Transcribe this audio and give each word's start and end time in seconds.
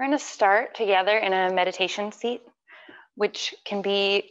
We're 0.00 0.06
going 0.06 0.18
to 0.18 0.24
start 0.24 0.74
together 0.74 1.18
in 1.18 1.34
a 1.34 1.52
meditation 1.52 2.10
seat, 2.10 2.40
which 3.16 3.54
can 3.66 3.82
be 3.82 4.30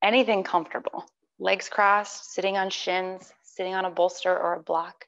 anything 0.00 0.44
comfortable 0.44 1.06
legs 1.40 1.68
crossed, 1.68 2.32
sitting 2.34 2.56
on 2.56 2.70
shins, 2.70 3.32
sitting 3.42 3.74
on 3.74 3.84
a 3.84 3.90
bolster 3.90 4.30
or 4.30 4.54
a 4.54 4.62
block. 4.62 5.06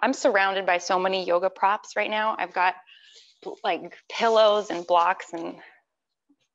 I'm 0.00 0.14
surrounded 0.14 0.66
by 0.66 0.78
so 0.78 0.98
many 0.98 1.24
yoga 1.24 1.48
props 1.48 1.94
right 1.94 2.10
now. 2.10 2.34
I've 2.36 2.52
got 2.52 2.74
like 3.62 3.96
pillows 4.10 4.70
and 4.70 4.84
blocks, 4.84 5.32
and 5.32 5.54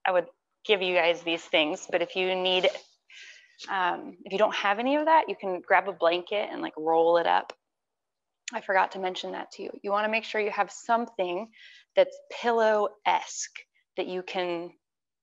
I 0.06 0.12
would 0.12 0.26
give 0.66 0.82
you 0.82 0.94
guys 0.94 1.22
these 1.22 1.44
things. 1.46 1.88
But 1.90 2.02
if 2.02 2.18
you 2.18 2.36
need, 2.36 2.68
um, 3.70 4.18
if 4.26 4.34
you 4.34 4.38
don't 4.38 4.56
have 4.56 4.80
any 4.80 4.98
of 4.98 5.06
that, 5.06 5.30
you 5.30 5.38
can 5.38 5.62
grab 5.66 5.88
a 5.88 5.94
blanket 5.94 6.50
and 6.52 6.62
like 6.62 6.74
roll 6.76 7.16
it 7.20 7.26
up. 7.26 7.54
I 8.54 8.60
forgot 8.60 8.92
to 8.92 9.00
mention 9.00 9.32
that 9.32 9.52
to 9.52 9.64
you. 9.64 9.70
You 9.82 9.92
want 9.92 10.04
to 10.04 10.12
make 10.12 10.26
sure 10.26 10.42
you 10.42 10.52
have 10.52 10.70
something 10.70 11.48
that's 11.96 12.18
pillow 12.42 12.90
esque 13.06 13.60
that 13.98 14.08
you 14.08 14.24
can 14.24 14.72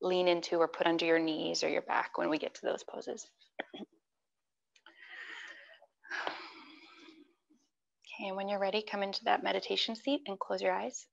lean 0.00 0.28
into 0.28 0.56
or 0.56 0.68
put 0.68 0.86
under 0.86 1.04
your 1.04 1.18
knees 1.18 1.64
or 1.64 1.68
your 1.68 1.82
back 1.82 2.18
when 2.18 2.30
we 2.30 2.38
get 2.38 2.54
to 2.54 2.60
those 2.64 2.84
poses. 2.84 3.26
Okay, 8.18 8.28
and 8.28 8.36
when 8.36 8.48
you're 8.48 8.58
ready, 8.58 8.82
come 8.82 9.02
into 9.02 9.24
that 9.24 9.42
meditation 9.42 9.94
seat 9.96 10.22
and 10.26 10.38
close 10.38 10.60
your 10.60 10.72
eyes. 10.72 11.06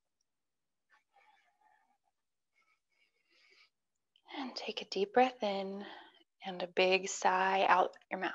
And 4.37 4.55
take 4.55 4.81
a 4.81 4.85
deep 4.85 5.13
breath 5.13 5.41
in 5.41 5.83
and 6.45 6.61
a 6.61 6.67
big 6.67 7.07
sigh 7.07 7.65
out 7.67 7.91
your 8.11 8.19
mouth. 8.19 8.31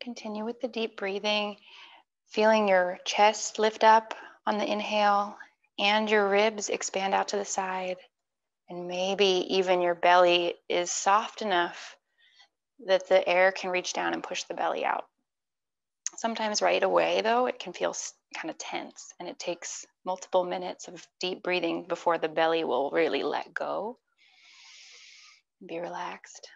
Continue 0.00 0.44
with 0.44 0.60
the 0.60 0.68
deep 0.68 0.96
breathing, 0.96 1.56
feeling 2.26 2.68
your 2.68 2.98
chest 3.04 3.58
lift 3.58 3.84
up 3.84 4.14
on 4.46 4.58
the 4.58 4.70
inhale 4.70 5.36
and 5.78 6.10
your 6.10 6.28
ribs 6.28 6.68
expand 6.68 7.14
out 7.14 7.28
to 7.28 7.36
the 7.36 7.44
side. 7.44 7.96
And 8.68 8.86
maybe 8.86 9.46
even 9.56 9.80
your 9.80 9.94
belly 9.94 10.54
is 10.68 10.92
soft 10.92 11.40
enough 11.40 11.96
that 12.86 13.08
the 13.08 13.26
air 13.26 13.50
can 13.50 13.70
reach 13.70 13.92
down 13.92 14.12
and 14.12 14.22
push 14.22 14.44
the 14.44 14.54
belly 14.54 14.84
out. 14.84 15.06
Sometimes, 16.16 16.62
right 16.62 16.82
away, 16.82 17.20
though, 17.22 17.46
it 17.46 17.58
can 17.58 17.72
feel 17.72 17.94
kind 18.34 18.50
of 18.50 18.58
tense, 18.58 19.14
and 19.18 19.28
it 19.28 19.38
takes 19.38 19.86
multiple 20.04 20.44
minutes 20.44 20.88
of 20.88 21.06
deep 21.20 21.42
breathing 21.42 21.86
before 21.86 22.18
the 22.18 22.28
belly 22.28 22.64
will 22.64 22.90
really 22.90 23.22
let 23.22 23.54
go. 23.54 23.98
Be 25.64 25.78
relaxed. 25.78 26.48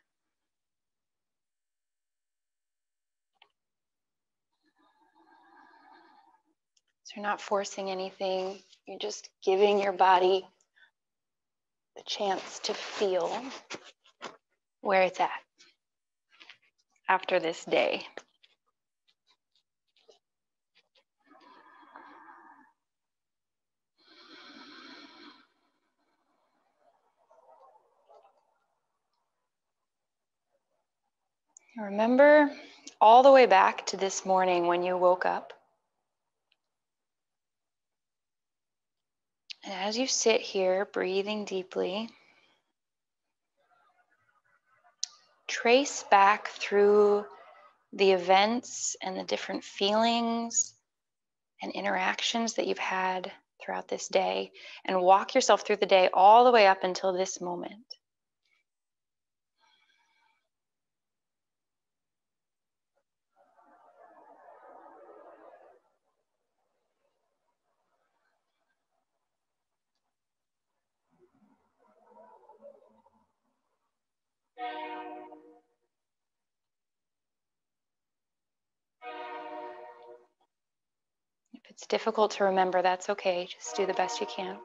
You're 7.15 7.23
not 7.23 7.43
forcing 7.43 7.91
anything, 7.91 8.59
you're 8.87 8.99
just 8.99 9.29
giving 9.45 9.79
your 9.79 9.93
body 9.93 10.47
the 11.95 12.03
chance 12.07 12.59
to 12.61 12.73
feel 12.73 13.45
where 14.81 15.03
it's 15.03 15.21
at 15.21 15.31
after 17.09 17.39
this 17.39 17.65
day. 17.67 18.07
Remember 31.79 32.51
all 33.01 33.23
the 33.23 33.33
way 33.33 33.47
back 33.47 33.85
to 33.87 33.97
this 33.97 34.25
morning 34.25 34.67
when 34.67 34.83
you 34.83 34.97
woke 34.97 35.27
up. 35.27 35.53
And 39.65 39.73
as 39.75 39.97
you 39.97 40.07
sit 40.07 40.41
here, 40.41 40.85
breathing 40.87 41.45
deeply, 41.45 42.09
trace 45.47 46.05
back 46.11 46.49
through 46.49 47.25
the 47.93 48.13
events 48.13 48.97
and 49.03 49.17
the 49.17 49.25
different 49.25 49.63
feelings 49.63 50.75
and 51.63 51.73
interactions 51.73 52.55
that 52.55 52.67
you've 52.67 52.79
had 52.79 53.31
throughout 53.63 53.87
this 53.87 54.09
day 54.09 54.51
and 54.85 55.01
walk 55.01 55.35
yourself 55.35 55.63
through 55.63 55.77
the 55.77 55.87
day 55.87 56.09
all 56.13 56.45
the 56.45 56.51
way 56.51 56.67
up 56.67 56.83
until 56.83 57.13
this 57.13 57.41
moment. 57.41 57.85
Difficult 81.93 82.31
to 82.31 82.45
remember, 82.45 82.81
that's 82.81 83.11
okay. 83.11 83.47
Just 83.47 83.77
do 83.77 83.85
the 83.85 83.93
best 83.93 84.19
you 84.19 84.27
can. 84.27 84.57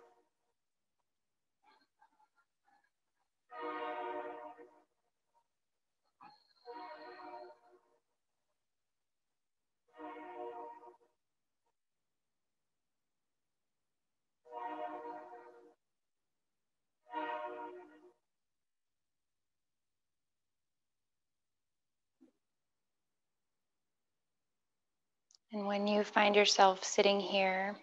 And 25.57 25.65
when 25.65 25.87
you 25.87 26.03
find 26.03 26.35
yourself 26.35 26.83
sitting 26.83 27.19
here, 27.19 27.75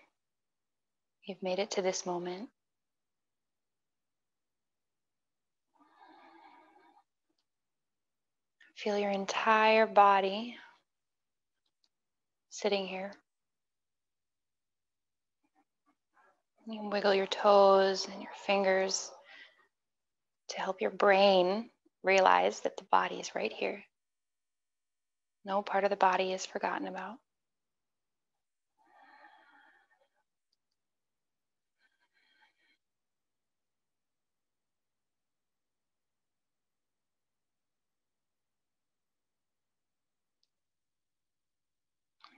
you've 1.25 1.43
made 1.43 1.59
it 1.59 1.73
to 1.73 1.83
this 1.83 2.07
moment. 2.07 2.49
Feel 8.77 8.97
your 8.97 9.11
entire 9.11 9.89
body 9.89 10.57
sitting 12.49 12.87
here. 12.87 13.13
You 16.69 16.89
wiggle 16.91 17.13
your 17.13 17.27
toes 17.27 18.07
and 18.07 18.23
your 18.23 18.31
fingers 18.47 19.11
to 20.51 20.61
help 20.61 20.81
your 20.81 20.93
brain 20.93 21.71
realize 22.05 22.61
that 22.61 22.77
the 22.77 22.85
body 22.85 23.17
is 23.17 23.35
right 23.35 23.53
here. 23.53 23.83
No 25.45 25.61
part 25.61 25.83
of 25.83 25.91
the 25.91 25.97
body 25.97 26.33
is 26.33 26.47
forgotten 26.47 26.87
about. 26.87 27.17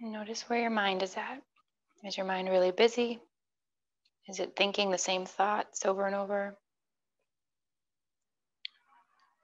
Notice 0.01 0.43
where 0.43 0.61
your 0.61 0.71
mind 0.71 1.03
is 1.03 1.17
at. 1.17 1.43
Is 2.05 2.17
your 2.17 2.27
mind 2.27 2.51
really 2.51 2.71
busy? 2.71 3.19
Is 4.29 4.41
it 4.41 4.55
thinking 4.55 4.91
the 4.91 4.99
same 4.99 5.25
thoughts 5.25 5.87
over 5.87 6.07
and 6.07 6.15
over? 6.15 6.57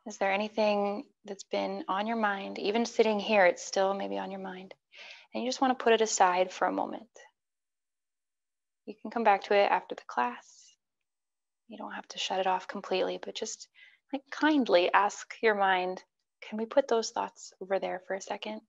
Is 0.07 0.19
there 0.19 0.33
anything 0.33 1.05
that's 1.25 1.45
been 1.45 1.85
on 1.89 2.07
your 2.07 2.17
mind? 2.17 2.59
Even 2.59 2.85
sitting 2.85 3.19
here, 3.19 3.47
it's 3.47 3.65
still 3.65 3.95
maybe 3.95 4.19
on 4.19 4.31
your 4.31 4.41
mind. 4.41 4.75
And 5.33 5.43
you 5.43 5.49
just 5.49 5.61
want 5.61 5.79
to 5.79 5.83
put 5.83 5.95
it 5.95 6.01
aside 6.01 6.53
for 6.53 6.67
a 6.67 6.73
moment. 6.73 7.09
You 8.85 8.95
can 9.01 9.11
come 9.11 9.25
back 9.25 9.45
to 9.45 9.55
it 9.55 9.71
after 9.71 9.95
the 9.95 10.03
class. 10.07 10.75
You 11.69 11.79
don't 11.79 11.93
have 11.93 12.09
to 12.09 12.19
shut 12.19 12.41
it 12.41 12.47
off 12.47 12.69
completely, 12.69 13.19
but 13.23 13.35
just 13.35 13.69
like 14.13 14.23
kindly 14.31 14.93
ask 14.93 15.35
your 15.41 15.55
mind, 15.55 16.03
can 16.43 16.59
we 16.59 16.67
put 16.67 16.89
those 16.89 17.11
thoughts 17.11 17.55
over 17.63 17.79
there 17.79 18.03
for 18.07 18.15
a 18.15 18.21
second? 18.21 18.61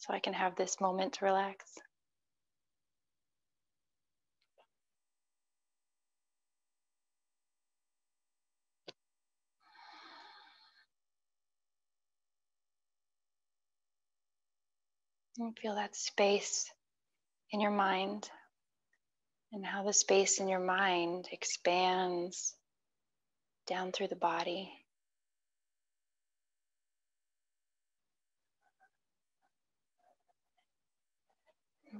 So 0.00 0.14
I 0.14 0.18
can 0.18 0.32
have 0.32 0.56
this 0.56 0.80
moment 0.80 1.14
to 1.14 1.26
relax. 1.26 1.64
And 15.38 15.56
feel 15.58 15.76
that 15.76 15.96
space 15.96 16.70
in 17.50 17.60
your 17.60 17.70
mind 17.70 18.28
and 19.52 19.64
how 19.64 19.84
the 19.84 19.92
space 19.92 20.38
in 20.38 20.48
your 20.48 20.60
mind 20.60 21.28
expands 21.32 22.54
down 23.66 23.92
through 23.92 24.08
the 24.08 24.16
body. 24.16 24.70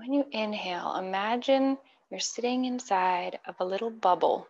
When 0.01 0.15
you 0.15 0.25
inhale, 0.33 0.97
imagine 0.97 1.77
you're 2.09 2.21
sitting 2.21 2.65
inside 2.65 3.39
of 3.47 3.57
a 3.61 3.67
little 3.67 3.91
bubble. 3.91 4.49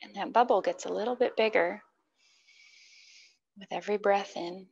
And 0.00 0.14
that 0.14 0.32
bubble 0.32 0.62
gets 0.62 0.84
a 0.84 0.92
little 0.92 1.16
bit 1.16 1.36
bigger 1.36 1.82
with 3.58 3.66
every 3.72 3.96
breath 3.96 4.36
in. 4.36 4.68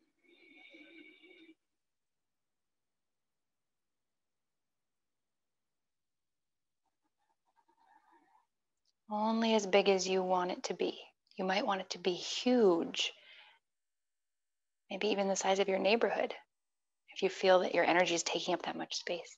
Only 9.11 9.56
as 9.56 9.67
big 9.67 9.88
as 9.88 10.06
you 10.06 10.23
want 10.23 10.53
it 10.53 10.62
to 10.65 10.75
be. 10.75 10.97
You 11.37 11.44
might 11.44 11.67
want 11.67 11.81
it 11.81 11.91
to 11.91 11.99
be 11.99 12.12
huge, 12.15 13.12
maybe 14.88 15.09
even 15.09 15.26
the 15.26 15.35
size 15.35 15.59
of 15.59 15.69
your 15.69 15.81
neighborhood, 15.81 16.37
if 17.19 17.23
you 17.25 17.29
feel 17.29 17.59
that 17.59 17.75
your 17.75 17.85
energy 17.85 18.15
is 18.15 18.23
taking 18.23 18.55
up 18.55 18.62
that 18.62 18.76
much 18.76 18.94
space. 18.94 19.37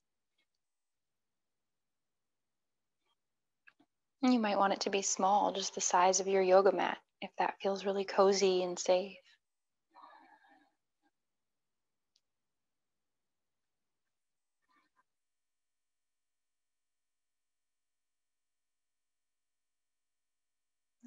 You 4.20 4.38
might 4.38 4.58
want 4.58 4.74
it 4.74 4.80
to 4.80 4.90
be 4.90 5.00
small, 5.00 5.52
just 5.52 5.74
the 5.74 5.80
size 5.80 6.20
of 6.20 6.28
your 6.28 6.42
yoga 6.42 6.72
mat, 6.72 6.98
if 7.22 7.30
that 7.38 7.54
feels 7.62 7.86
really 7.86 8.04
cozy 8.04 8.62
and 8.62 8.78
safe. 8.78 9.16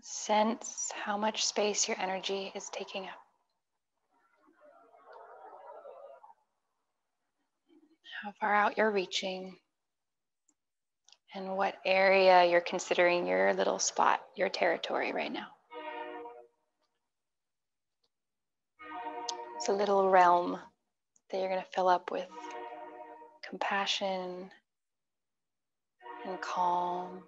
Sense 0.01 0.91
how 0.95 1.17
much 1.17 1.45
space 1.45 1.87
your 1.87 1.99
energy 1.99 2.51
is 2.55 2.67
taking 2.69 3.03
up. 3.03 3.22
How 8.23 8.31
far 8.39 8.55
out 8.55 8.77
you're 8.77 8.89
reaching, 8.89 9.57
and 11.35 11.57
what 11.57 11.75
area 11.85 12.45
you're 12.45 12.61
considering 12.61 13.27
your 13.27 13.53
little 13.53 13.79
spot, 13.79 14.21
your 14.37 14.47
territory 14.47 15.11
right 15.11 15.31
now. 15.31 15.47
It's 19.57 19.67
a 19.67 19.73
little 19.73 20.09
realm 20.09 20.57
that 21.31 21.37
you're 21.37 21.49
going 21.49 21.61
to 21.61 21.67
fill 21.75 21.89
up 21.89 22.11
with 22.11 22.29
compassion 23.49 24.49
and 26.25 26.39
calm. 26.39 27.23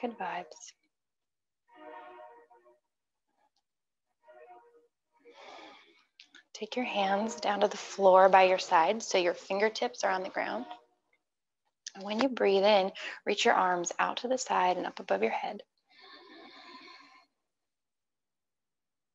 Good 0.00 0.16
vibes. 0.18 0.77
Take 6.58 6.74
your 6.74 6.86
hands 6.86 7.36
down 7.36 7.60
to 7.60 7.68
the 7.68 7.76
floor 7.76 8.28
by 8.28 8.42
your 8.42 8.58
side 8.58 9.00
so 9.00 9.16
your 9.16 9.34
fingertips 9.34 10.02
are 10.02 10.10
on 10.10 10.24
the 10.24 10.28
ground. 10.28 10.64
And 11.94 12.02
when 12.02 12.18
you 12.18 12.28
breathe 12.28 12.64
in, 12.64 12.90
reach 13.24 13.44
your 13.44 13.54
arms 13.54 13.92
out 14.00 14.16
to 14.18 14.28
the 14.28 14.38
side 14.38 14.76
and 14.76 14.84
up 14.84 14.98
above 14.98 15.22
your 15.22 15.30
head. 15.30 15.62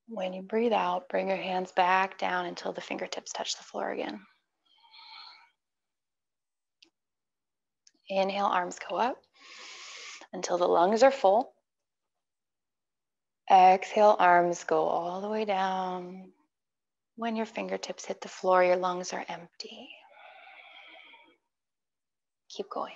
When 0.08 0.32
you 0.32 0.42
breathe 0.42 0.72
out, 0.72 1.10
bring 1.10 1.28
your 1.28 1.38
hands 1.38 1.74
back 1.74 2.18
down 2.18 2.46
until 2.46 2.72
the 2.72 2.80
fingertips 2.80 3.34
touch 3.34 3.58
the 3.58 3.64
floor 3.64 3.92
again. 3.92 4.22
Inhale, 8.08 8.46
arms 8.46 8.80
go 8.90 8.96
up 8.96 9.18
until 10.32 10.58
the 10.58 10.68
lungs 10.68 11.04
are 11.04 11.12
full. 11.12 11.52
Exhale, 13.52 14.16
arms 14.18 14.64
go 14.64 14.86
all 14.86 15.20
the 15.20 15.30
way 15.30 15.44
down. 15.44 16.32
When 17.16 17.36
your 17.36 17.46
fingertips 17.46 18.06
hit 18.06 18.22
the 18.22 18.28
floor, 18.28 18.64
your 18.64 18.76
lungs 18.76 19.14
are 19.14 19.24
empty. 19.28 19.90
Keep 22.50 22.70
going. 22.70 22.94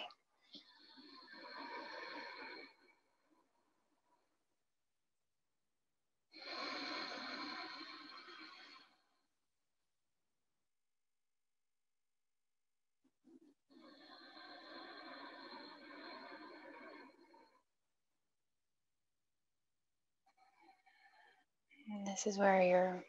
This 22.05 22.27
is 22.27 22.37
where 22.37 22.61
your 22.61 23.03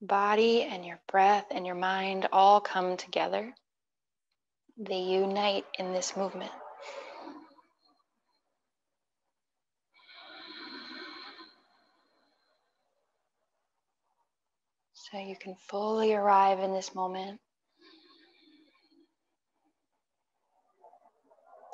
body 0.00 0.62
and 0.62 0.84
your 0.84 1.00
breath 1.10 1.46
and 1.50 1.66
your 1.66 1.74
mind 1.74 2.28
all 2.32 2.60
come 2.60 2.96
together. 2.96 3.54
They 4.78 5.00
unite 5.00 5.64
in 5.78 5.92
this 5.92 6.16
movement. 6.16 6.52
So 14.94 15.18
you 15.18 15.36
can 15.40 15.54
fully 15.68 16.14
arrive 16.14 16.60
in 16.60 16.72
this 16.72 16.94
moment 16.94 17.40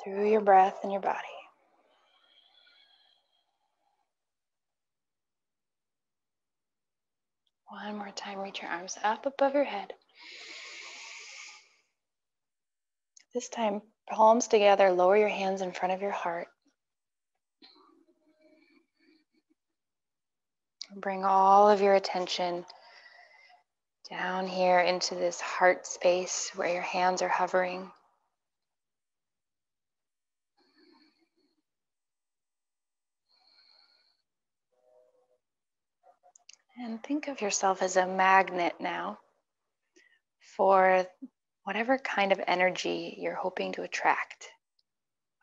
through 0.03 0.29
your 0.29 0.41
breath 0.41 0.79
and 0.83 0.91
your 0.91 1.01
body. 1.01 1.32
One 7.93 7.99
more 7.99 8.11
time, 8.15 8.39
reach 8.39 8.59
your 8.59 8.71
arms 8.71 8.97
up 9.03 9.27
above 9.27 9.53
your 9.53 9.65
head. 9.65 9.93
This 13.35 13.49
time, 13.49 13.83
palms 14.09 14.47
together, 14.47 14.91
lower 14.91 15.15
your 15.15 15.29
hands 15.29 15.61
in 15.61 15.73
front 15.73 15.93
of 15.93 16.01
your 16.01 16.09
heart. 16.09 16.47
Bring 20.95 21.23
all 21.23 21.69
of 21.69 21.81
your 21.81 21.93
attention 21.93 22.65
down 24.09 24.47
here 24.47 24.79
into 24.79 25.13
this 25.13 25.39
heart 25.39 25.85
space 25.85 26.49
where 26.55 26.73
your 26.73 26.81
hands 26.81 27.21
are 27.21 27.29
hovering. 27.29 27.91
And 36.77 37.03
think 37.03 37.27
of 37.27 37.41
yourself 37.41 37.81
as 37.81 37.97
a 37.97 38.07
magnet 38.07 38.73
now 38.79 39.19
for 40.57 41.05
whatever 41.63 41.97
kind 41.97 42.31
of 42.31 42.41
energy 42.47 43.15
you're 43.19 43.35
hoping 43.35 43.73
to 43.73 43.83
attract, 43.83 44.49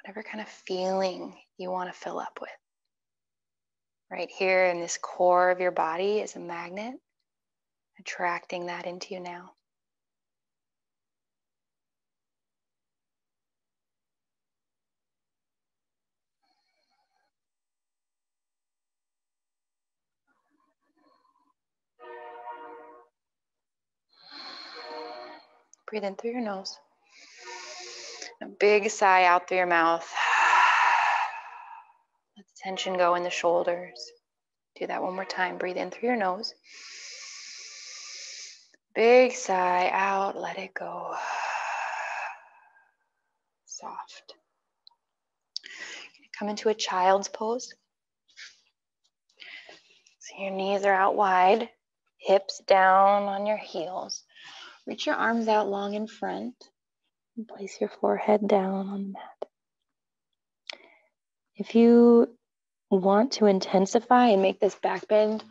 whatever 0.03 0.23
kind 0.23 0.41
of 0.41 0.49
feeling 0.49 1.37
you 1.57 1.71
want 1.71 1.93
to 1.93 1.99
fill 1.99 2.19
up 2.19 2.39
with. 2.41 2.51
Right 4.11 4.31
here 4.31 4.67
in 4.67 4.81
this 4.81 4.99
core 5.01 5.51
of 5.51 5.61
your 5.61 5.71
body 5.71 6.19
is 6.19 6.35
a 6.35 6.41
magnet, 6.41 6.95
attracting 8.01 8.67
that 8.67 8.87
into 8.87 9.15
you 9.15 9.21
now. 9.21 9.53
Breathe 25.91 26.05
in 26.05 26.15
through 26.15 26.31
your 26.31 26.41
nose. 26.41 26.79
A 28.41 28.47
big 28.47 28.89
sigh 28.91 29.25
out 29.25 29.49
through 29.49 29.57
your 29.57 29.67
mouth. 29.67 30.09
Let 32.37 32.47
the 32.47 32.53
tension 32.63 32.97
go 32.97 33.17
in 33.17 33.25
the 33.25 33.31
shoulders. 33.31 34.13
Do 34.79 34.87
that 34.87 35.03
one 35.03 35.17
more 35.17 35.25
time. 35.25 35.59
Breathe 35.59 35.77
in 35.77 35.91
through 35.91 36.11
your 36.11 36.17
nose. 36.17 36.55
Big 38.95 39.33
sigh 39.33 39.91
out. 39.93 40.37
Let 40.37 40.59
it 40.59 40.75
go. 40.75 41.13
Soft. 43.67 44.35
Come 46.39 46.49
into 46.49 46.69
a 46.69 46.75
child's 46.75 47.27
pose. 47.27 47.75
So 50.21 50.43
your 50.43 50.53
knees 50.53 50.85
are 50.85 50.95
out 50.95 51.17
wide, 51.17 51.69
hips 52.19 52.63
down 52.67 53.25
on 53.25 53.45
your 53.45 53.57
heels. 53.57 54.23
Reach 54.91 55.07
your 55.07 55.15
arms 55.15 55.47
out 55.47 55.69
long 55.69 55.95
in 55.95 56.09
front 56.09 56.69
and 57.37 57.47
place 57.47 57.81
your 57.81 57.89
forehead 57.89 58.49
down 58.49 58.89
on 58.89 59.03
the 59.05 59.13
mat. 59.13 60.81
If 61.55 61.77
you 61.77 62.37
want 62.91 63.35
to 63.35 63.47
intensify 63.47 64.31
and 64.31 64.43
make 64.43 64.59
this 64.59 64.75
back 64.75 65.07
bend 65.07 65.45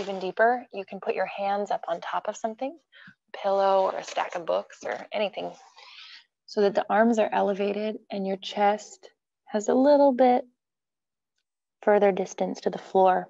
even 0.00 0.18
deeper, 0.18 0.64
you 0.72 0.86
can 0.86 1.00
put 1.00 1.14
your 1.14 1.26
hands 1.26 1.70
up 1.70 1.84
on 1.86 2.00
top 2.00 2.26
of 2.26 2.38
something, 2.38 2.70
a 2.70 3.36
pillow 3.36 3.82
or 3.82 3.98
a 3.98 4.02
stack 4.02 4.34
of 4.34 4.46
books 4.46 4.78
or 4.82 5.06
anything, 5.12 5.52
so 6.46 6.62
that 6.62 6.74
the 6.74 6.86
arms 6.88 7.18
are 7.18 7.28
elevated 7.30 7.98
and 8.10 8.26
your 8.26 8.38
chest 8.38 9.10
has 9.44 9.68
a 9.68 9.74
little 9.74 10.12
bit 10.12 10.46
further 11.82 12.12
distance 12.12 12.62
to 12.62 12.70
the 12.70 12.78
floor. 12.78 13.28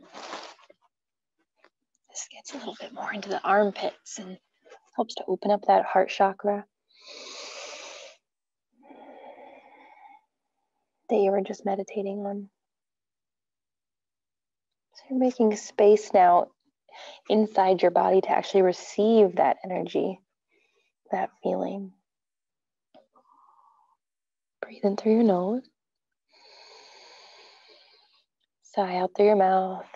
This 2.09 2.29
gets 2.33 2.55
a 2.55 2.59
little 2.59 2.77
bit 2.81 2.95
more 2.95 3.13
into 3.13 3.31
the 3.31 3.43
armpits 3.43 4.21
and 4.21 4.39
Helps 4.97 5.15
to 5.17 5.25
open 5.29 5.51
up 5.51 5.67
that 5.67 5.85
heart 5.85 6.09
chakra 6.09 6.65
that 11.09 11.17
you 11.17 11.31
were 11.31 11.43
just 11.43 11.65
meditating 11.65 12.25
on. 12.27 12.49
So 14.95 15.03
you're 15.11 15.19
making 15.19 15.55
space 15.57 16.11
now 16.13 16.47
inside 17.29 17.83
your 17.83 17.91
body 17.91 18.23
to 18.23 18.31
actually 18.31 18.63
receive 18.63 19.37
that 19.37 19.59
energy, 19.65 20.19
that 21.13 21.31
feeling. 21.43 21.93
Breathe 24.63 24.85
in 24.85 24.97
through 24.97 25.13
your 25.13 25.23
nose. 25.25 25.63
Sigh 28.63 28.97
out 28.97 29.11
through 29.15 29.27
your 29.27 29.37
mouth. 29.37 29.87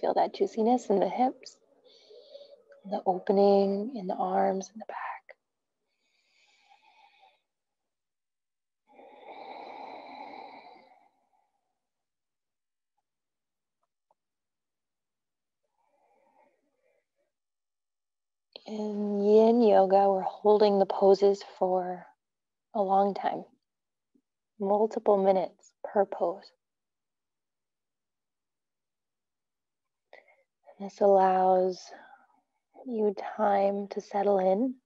Feel 0.00 0.14
that 0.14 0.34
juiciness 0.34 0.90
in 0.90 1.00
the 1.00 1.08
hips, 1.08 1.56
the 2.90 3.02
opening 3.06 3.96
in 3.96 4.06
the 4.06 4.14
arms 4.14 4.70
and 4.72 4.80
the 4.82 4.86
back. 4.86 4.96
In 18.66 19.22
yin 19.22 19.62
yoga, 19.62 20.08
we're 20.10 20.22
holding 20.22 20.78
the 20.78 20.86
poses 20.86 21.42
for 21.58 22.06
a 22.74 22.82
long 22.82 23.14
time, 23.14 23.44
multiple 24.60 25.16
minutes 25.18 25.72
per 25.84 26.04
pose. 26.06 26.50
This 30.80 31.02
allows 31.02 31.78
you 32.86 33.14
time 33.36 33.88
to 33.88 34.00
settle 34.00 34.38
in, 34.38 34.76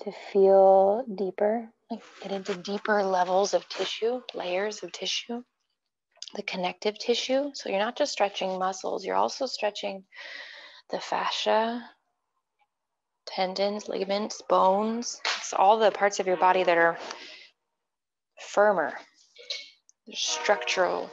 to 0.00 0.10
feel 0.32 1.04
deeper, 1.14 1.68
get 2.20 2.32
into 2.32 2.56
deeper 2.56 3.04
levels 3.04 3.54
of 3.54 3.68
tissue, 3.68 4.22
layers 4.34 4.82
of 4.82 4.90
tissue, 4.90 5.44
the 6.34 6.42
connective 6.42 6.98
tissue. 6.98 7.52
So 7.54 7.68
you're 7.68 7.78
not 7.78 7.96
just 7.96 8.10
stretching 8.10 8.58
muscles, 8.58 9.04
you're 9.04 9.14
also 9.14 9.46
stretching 9.46 10.02
the 10.90 10.98
fascia, 10.98 11.88
tendons, 13.26 13.88
ligaments, 13.88 14.42
bones. 14.48 15.20
It's 15.38 15.52
all 15.52 15.78
the 15.78 15.92
parts 15.92 16.18
of 16.18 16.26
your 16.26 16.38
body 16.38 16.64
that 16.64 16.76
are 16.76 16.98
firmer, 18.40 18.94
structural, 20.12 21.08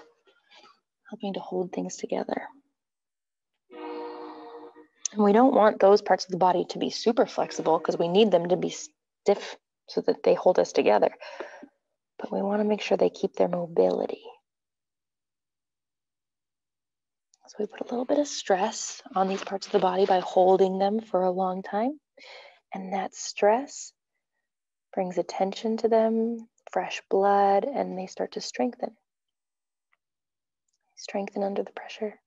helping 1.10 1.34
to 1.34 1.40
hold 1.40 1.72
things 1.72 1.98
together. 1.98 2.44
And 5.14 5.24
we 5.24 5.32
don't 5.32 5.56
want 5.56 5.80
those 5.80 6.02
parts 6.02 6.26
of 6.26 6.32
the 6.32 6.38
body 6.38 6.66
to 6.70 6.80
be 6.80 6.90
super 6.90 7.26
flexible 7.26 7.78
because 7.78 7.98
we 7.98 8.08
need 8.08 8.32
them 8.32 8.50
to 8.50 8.58
be 8.58 8.70
stiff 8.70 9.56
so 9.88 10.02
that 10.02 10.24
they 10.24 10.34
hold 10.34 10.60
us 10.60 10.74
together. 10.74 11.12
But 12.20 12.32
we 12.32 12.42
want 12.42 12.62
to 12.62 12.68
make 12.68 12.82
sure 12.82 12.98
they 12.98 13.10
keep 13.10 13.36
their 13.36 13.48
mobility. 13.48 14.22
So 17.48 17.56
we 17.60 17.66
put 17.68 17.80
a 17.80 17.90
little 17.90 18.06
bit 18.06 18.20
of 18.20 18.28
stress 18.28 19.02
on 19.16 19.30
these 19.30 19.44
parts 19.44 19.68
of 19.68 19.72
the 19.72 19.80
body 19.80 20.06
by 20.06 20.20
holding 20.20 20.80
them 20.80 21.00
for 21.00 21.24
a 21.24 21.32
long 21.32 21.64
time. 21.64 21.98
And 22.74 22.92
that 22.94 23.16
stress 23.16 23.94
brings 24.94 25.18
attention 25.18 25.78
to 25.78 25.88
them, 25.88 26.50
fresh 26.72 27.02
blood, 27.10 27.64
and 27.64 27.98
they 27.98 28.08
start 28.08 28.34
to 28.34 28.42
strengthen. 28.42 28.98
Strengthen 30.98 31.44
under 31.44 31.64
the 31.64 31.72
pressure. 31.72 32.20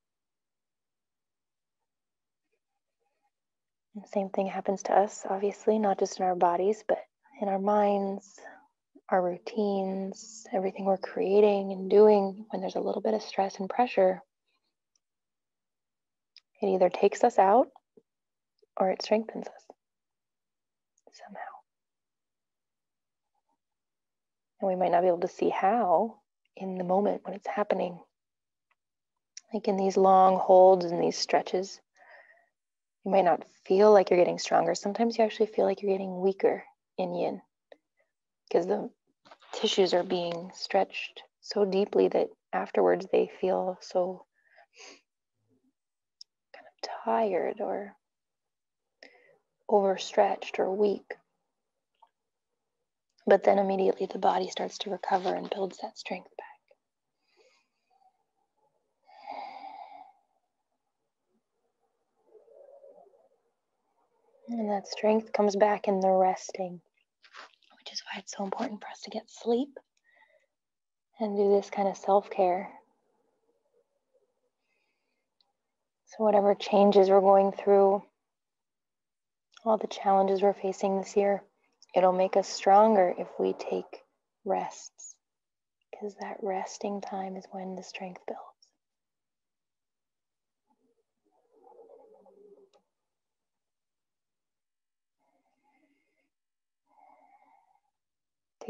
And 3.95 4.07
same 4.07 4.31
thing 4.31 4.47
happens 4.47 4.83
to 4.85 4.93
us, 4.97 5.27
obviously, 5.29 5.79
not 5.79 5.99
just 5.99 6.19
in 6.19 6.25
our 6.25 6.37
bodies, 6.37 6.83
but 6.89 6.99
in 7.43 7.49
our 7.49 7.59
minds, 7.59 8.41
our 9.11 9.23
routines, 9.23 10.47
everything 10.55 10.87
we're 10.87 10.97
creating 10.97 11.73
and 11.73 11.91
doing 11.91 12.47
when 12.51 12.63
there's 12.63 12.77
a 12.77 12.81
little 12.81 13.03
bit 13.03 13.15
of 13.15 13.23
stress 13.23 13.59
and 13.59 13.69
pressure 13.69 14.23
it 16.61 16.67
either 16.67 16.91
takes 16.91 17.25
us 17.25 17.39
out 17.39 17.69
or 18.77 18.91
it 18.91 19.03
strengthens 19.03 19.47
us 19.47 19.65
somehow. 21.13 21.41
And 24.61 24.69
we 24.69 24.77
might 24.77 24.93
not 24.93 25.01
be 25.01 25.09
able 25.09 25.21
to 25.21 25.29
see 25.29 25.49
how 25.49 26.21
in 26.57 26.77
the 26.77 26.85
moment 26.85 27.23
when 27.25 27.35
it's 27.35 27.47
happening. 27.47 27.99
Like 29.53 29.69
in 29.69 29.77
these 29.77 29.97
long 29.97 30.39
holds 30.39 30.85
and 30.85 31.03
these 31.03 31.19
stretches, 31.19 31.81
you 33.05 33.11
might 33.11 33.25
not 33.25 33.45
feel 33.65 33.93
like 33.93 34.11
you're 34.11 34.19
getting 34.19 34.39
stronger. 34.39 34.75
Sometimes 34.75 35.19
you 35.19 35.25
actually 35.25 35.47
feel 35.47 35.65
like 35.65 35.83
you're 35.83 35.93
getting 35.93 36.21
weaker 36.21 36.65
in 36.99 37.15
yin 37.15 37.43
because 38.49 38.67
the 38.67 38.91
tissues 39.53 39.95
are 39.95 40.03
being 40.03 40.51
stretched 40.55 41.23
so 41.41 41.65
deeply 41.65 42.09
that 42.09 42.29
afterwards 42.53 43.07
they 43.11 43.31
feel 43.41 43.79
so 43.81 44.27
kind 46.55 46.67
of 46.67 47.05
tired 47.05 47.61
or 47.61 47.97
overstretched 49.69 50.59
or 50.59 50.71
weak. 50.73 51.15
But 53.27 53.45
then 53.45 53.59
immediately 53.59 54.07
the 54.07 54.19
body 54.19 54.49
starts 54.49 54.79
to 54.79 54.91
recover 54.91 55.35
and 55.35 55.49
builds 55.51 55.79
that 55.79 55.99
strength 55.99 56.31
back. 56.37 56.50
And 64.51 64.71
that 64.71 64.89
strength 64.89 65.33
comes 65.33 65.57
back 65.57 65.89
in 65.89 66.01
the 66.01 66.11
resting, 66.11 66.81
which 67.79 67.93
is 67.93 68.03
why 68.05 68.19
it's 68.19 68.37
so 68.37 68.45
important 68.45 68.81
for 68.81 68.89
us 68.89 69.01
to 69.03 69.11
get 69.11 69.31
sleep 69.31 69.79
and 71.21 71.37
do 71.37 71.51
this 71.51 71.71
kind 71.71 71.89
of 71.89 71.97
self 71.97 72.31
care 72.31 72.71
So, 76.11 76.25
whatever 76.25 76.57
changes 76.57 77.09
we're 77.09 77.21
going 77.21 77.53
through, 77.53 78.03
all 79.65 79.79
the 79.79 79.87
challenges 79.87 80.43
we're 80.43 80.53
facing 80.55 80.99
this 80.99 81.17
year, 81.17 81.45
it'll 81.95 82.13
make 82.13 82.37
us 82.37 82.49
stronger 82.49 83.15
if 83.17 83.29
we 83.39 83.53
take 83.53 84.03
rests, 84.45 85.15
because 85.91 86.17
that 86.17 86.39
resting 86.43 87.01
time 87.01 87.37
is 87.37 87.47
when 87.53 87.77
the 87.77 87.85
strength 87.85 88.23
builds. 88.27 88.50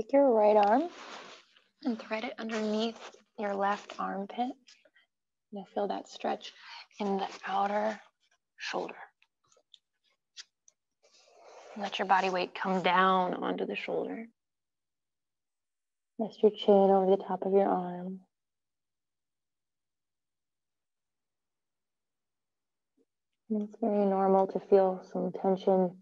Take 0.00 0.14
your 0.14 0.32
right 0.32 0.56
arm 0.56 0.84
and 1.84 2.00
thread 2.00 2.24
it 2.24 2.32
underneath 2.38 2.96
your 3.38 3.54
left 3.54 3.92
armpit. 3.98 4.52
You'll 5.52 5.66
feel 5.74 5.88
that 5.88 6.08
stretch 6.08 6.54
in 6.98 7.18
the 7.18 7.26
outer 7.46 8.00
shoulder. 8.56 8.94
Let 11.76 11.98
your 11.98 12.08
body 12.08 12.30
weight 12.30 12.54
come 12.54 12.80
down 12.80 13.34
onto 13.34 13.66
the 13.66 13.76
shoulder. 13.76 14.24
Rest 16.18 16.42
your 16.42 16.52
chin 16.52 16.72
over 16.72 17.10
the 17.10 17.22
top 17.22 17.42
of 17.44 17.52
your 17.52 17.68
arm. 17.68 18.20
And 23.50 23.68
it's 23.68 23.78
very 23.82 24.06
normal 24.06 24.46
to 24.46 24.60
feel 24.70 25.02
some 25.12 25.30
tension 25.42 25.98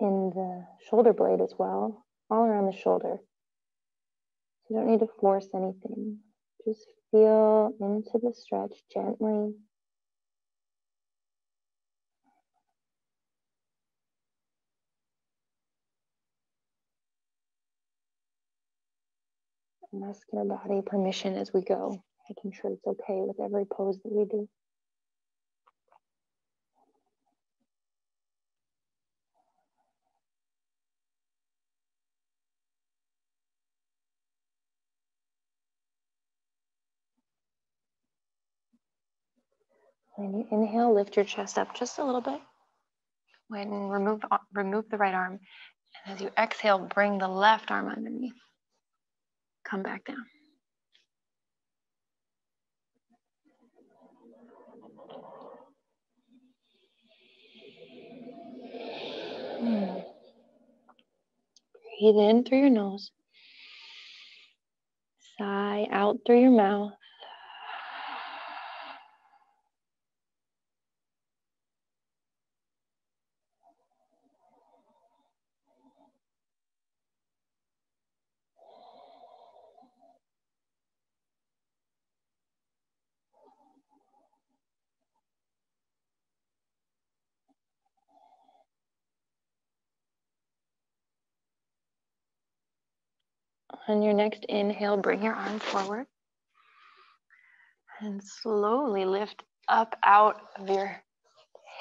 in 0.00 0.32
the 0.34 0.64
shoulder 0.90 1.12
blade 1.12 1.40
as 1.40 1.54
well, 1.56 2.04
all 2.30 2.44
around 2.44 2.66
the 2.66 2.72
shoulder. 2.76 3.18
you 4.68 4.76
don't 4.76 4.86
need 4.86 5.00
to 5.00 5.08
force 5.20 5.48
anything. 5.54 6.18
Just 6.66 6.86
feel 7.10 7.72
into 7.80 8.18
the 8.22 8.32
stretch 8.34 8.74
gently. 8.92 9.54
And 19.92 20.04
ask 20.04 20.20
your 20.32 20.44
body 20.44 20.82
permission 20.84 21.34
as 21.36 21.52
we 21.54 21.62
go, 21.62 22.02
making 22.28 22.52
sure 22.52 22.70
it's 22.72 22.86
okay 22.86 23.22
with 23.22 23.40
every 23.40 23.64
pose 23.64 23.98
that 24.04 24.12
we 24.12 24.26
do. 24.26 24.46
When 40.18 40.34
you 40.34 40.48
inhale, 40.50 40.92
lift 40.92 41.14
your 41.14 41.24
chest 41.24 41.58
up 41.58 41.76
just 41.76 41.98
a 41.98 42.04
little 42.04 42.20
bit. 42.20 42.40
When 43.46 43.70
remove, 43.70 44.20
uh, 44.28 44.38
remove 44.52 44.88
the 44.90 44.96
right 44.96 45.14
arm. 45.14 45.38
And 46.04 46.14
as 46.16 46.20
you 46.20 46.30
exhale, 46.36 46.80
bring 46.80 47.18
the 47.18 47.28
left 47.28 47.70
arm 47.70 47.86
underneath. 47.86 48.34
Come 49.64 49.84
back 49.84 50.04
down. 50.06 50.26
Hmm. 59.60 60.00
Breathe 62.00 62.16
in 62.16 62.42
through 62.42 62.58
your 62.58 62.70
nose. 62.70 63.12
Sigh 65.38 65.86
out 65.92 66.18
through 66.26 66.40
your 66.40 66.50
mouth. 66.50 66.90
On 93.88 94.02
your 94.02 94.12
next 94.12 94.44
inhale, 94.44 94.98
bring 94.98 95.22
your 95.22 95.34
arm 95.34 95.58
forward 95.58 96.06
and 98.00 98.22
slowly 98.22 99.06
lift 99.06 99.42
up 99.66 99.96
out 100.04 100.40
of 100.56 100.68
your 100.68 101.02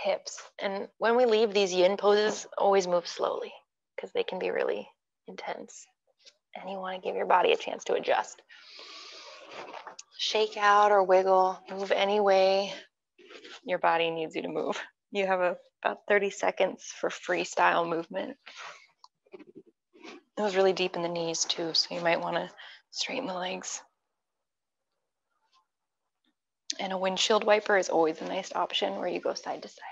hips. 0.03 0.41
And 0.59 0.87
when 0.99 1.17
we 1.17 1.25
leave 1.25 1.53
these 1.53 1.73
yin 1.73 1.97
poses, 1.97 2.47
always 2.57 2.87
move 2.87 3.07
slowly 3.07 3.51
because 3.95 4.11
they 4.13 4.23
can 4.23 4.39
be 4.39 4.51
really 4.51 4.87
intense. 5.27 5.85
And 6.55 6.69
you 6.69 6.77
want 6.77 7.01
to 7.01 7.05
give 7.05 7.15
your 7.15 7.25
body 7.25 7.51
a 7.51 7.57
chance 7.57 7.83
to 7.85 7.95
adjust. 7.95 8.41
Shake 10.17 10.55
out 10.57 10.91
or 10.91 11.03
wiggle, 11.03 11.59
move 11.69 11.91
any 11.91 12.19
way 12.19 12.73
your 13.65 13.79
body 13.79 14.11
needs 14.11 14.35
you 14.35 14.43
to 14.43 14.47
move. 14.47 14.81
You 15.11 15.27
have 15.27 15.41
a, 15.41 15.57
about 15.83 15.99
30 16.07 16.29
seconds 16.29 16.85
for 16.99 17.09
freestyle 17.09 17.87
movement. 17.87 18.37
It 20.37 20.41
was 20.41 20.55
really 20.55 20.73
deep 20.73 20.95
in 20.95 21.01
the 21.01 21.09
knees 21.09 21.45
too, 21.45 21.73
so 21.73 21.95
you 21.95 22.01
might 22.01 22.21
want 22.21 22.35
to 22.35 22.51
straighten 22.91 23.25
the 23.27 23.33
legs. 23.33 23.81
And 26.79 26.93
a 26.93 26.97
windshield 26.97 27.43
wiper 27.43 27.75
is 27.77 27.89
always 27.89 28.21
a 28.21 28.25
nice 28.25 28.53
option 28.53 28.97
where 28.97 29.07
you 29.07 29.19
go 29.19 29.33
side 29.33 29.63
to 29.63 29.67
side. 29.67 29.83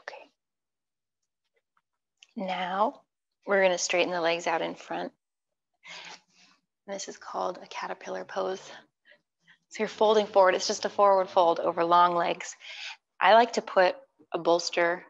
Okay. 0.00 0.30
Now 2.36 3.02
we're 3.46 3.60
going 3.60 3.70
to 3.72 3.78
straighten 3.78 4.12
the 4.12 4.20
legs 4.20 4.46
out 4.46 4.62
in 4.62 4.74
front. 4.74 5.12
This 6.86 7.08
is 7.08 7.16
called 7.16 7.58
a 7.62 7.66
caterpillar 7.66 8.24
pose. 8.24 8.60
So 9.68 9.82
you're 9.82 9.88
folding 9.88 10.26
forward. 10.26 10.54
It's 10.54 10.66
just 10.66 10.84
a 10.84 10.90
forward 10.90 11.30
fold 11.30 11.58
over 11.58 11.82
long 11.82 12.14
legs. 12.14 12.54
I 13.20 13.34
like 13.34 13.54
to 13.54 13.62
put 13.62 13.96
a 14.32 14.38
bolster 14.38 15.02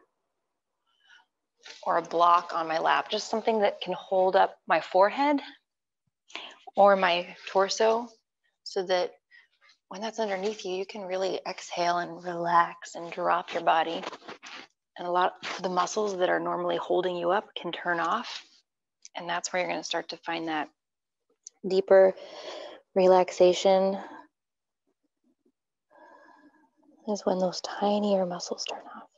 or 1.83 1.97
a 1.97 2.01
block 2.01 2.51
on 2.55 2.67
my 2.67 2.79
lap, 2.79 3.09
just 3.09 3.29
something 3.29 3.59
that 3.59 3.81
can 3.81 3.93
hold 3.93 4.35
up 4.35 4.55
my 4.67 4.79
forehead 4.79 5.41
or 6.77 6.95
my 6.95 7.35
torso 7.49 8.07
so 8.63 8.83
that 8.83 9.11
when 9.89 10.01
that's 10.01 10.19
underneath 10.19 10.65
you, 10.65 10.73
you 10.73 10.85
can 10.85 11.01
really 11.01 11.39
exhale 11.47 11.97
and 11.97 12.23
relax 12.23 12.95
and 12.95 13.11
drop 13.11 13.53
your 13.53 13.63
body. 13.63 14.01
And 14.97 15.07
a 15.07 15.11
lot 15.11 15.33
of 15.43 15.61
the 15.61 15.69
muscles 15.69 16.17
that 16.17 16.29
are 16.29 16.39
normally 16.39 16.77
holding 16.77 17.17
you 17.17 17.31
up 17.31 17.49
can 17.55 17.71
turn 17.71 17.99
off. 17.99 18.43
And 19.15 19.29
that's 19.29 19.51
where 19.51 19.61
you're 19.61 19.69
going 19.69 19.81
to 19.81 19.87
start 19.87 20.09
to 20.09 20.17
find 20.17 20.47
that 20.47 20.69
deeper 21.67 22.13
relaxation 22.95 23.97
is 27.07 27.25
when 27.25 27.39
those 27.39 27.61
tinier 27.61 28.25
muscles 28.25 28.65
turn 28.65 28.81
off. 28.95 29.09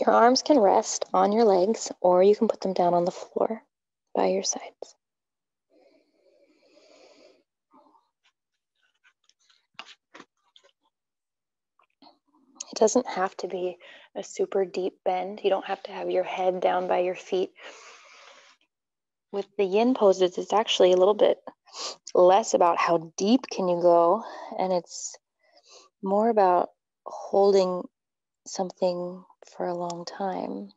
Your 0.00 0.14
arms 0.14 0.42
can 0.42 0.58
rest 0.58 1.06
on 1.14 1.32
your 1.32 1.44
legs 1.44 1.90
or 2.00 2.22
you 2.22 2.36
can 2.36 2.48
put 2.48 2.60
them 2.60 2.74
down 2.74 2.92
on 2.92 3.04
the 3.04 3.10
floor 3.10 3.62
by 4.14 4.26
your 4.26 4.42
sides. 4.42 4.94
It 12.76 12.80
doesn't 12.80 13.06
have 13.06 13.34
to 13.38 13.48
be 13.48 13.78
a 14.14 14.22
super 14.22 14.66
deep 14.66 14.98
bend. 15.02 15.40
You 15.42 15.48
don't 15.48 15.64
have 15.64 15.82
to 15.84 15.92
have 15.92 16.10
your 16.10 16.24
head 16.24 16.60
down 16.60 16.88
by 16.88 16.98
your 16.98 17.14
feet. 17.14 17.54
With 19.32 19.46
the 19.56 19.64
yin 19.64 19.94
poses, 19.94 20.36
it's 20.36 20.52
actually 20.52 20.92
a 20.92 20.98
little 20.98 21.14
bit 21.14 21.38
less 22.14 22.52
about 22.52 22.76
how 22.76 23.14
deep 23.16 23.46
can 23.50 23.66
you 23.66 23.80
go, 23.80 24.24
and 24.58 24.74
it's 24.74 25.16
more 26.02 26.28
about 26.28 26.68
holding 27.06 27.88
something 28.46 29.24
for 29.56 29.64
a 29.64 29.74
long 29.74 30.04
time, 30.04 30.68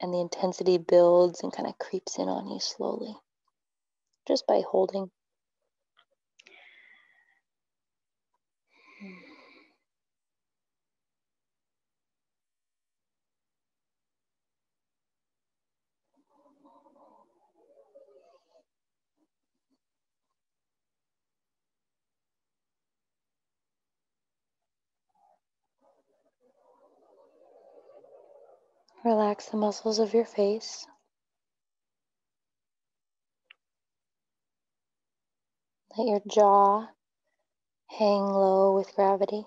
and 0.00 0.14
the 0.14 0.22
intensity 0.22 0.78
builds 0.78 1.42
and 1.42 1.52
kind 1.52 1.68
of 1.68 1.78
creeps 1.78 2.18
in 2.18 2.30
on 2.30 2.48
you 2.48 2.60
slowly 2.60 3.14
just 4.26 4.46
by 4.46 4.62
holding. 4.66 5.10
Relax 29.06 29.46
the 29.46 29.56
muscles 29.56 30.00
of 30.00 30.14
your 30.14 30.24
face. 30.24 30.84
Let 35.96 36.08
your 36.08 36.20
jaw 36.26 36.88
hang 37.86 38.22
low 38.24 38.74
with 38.74 38.92
gravity. 38.96 39.46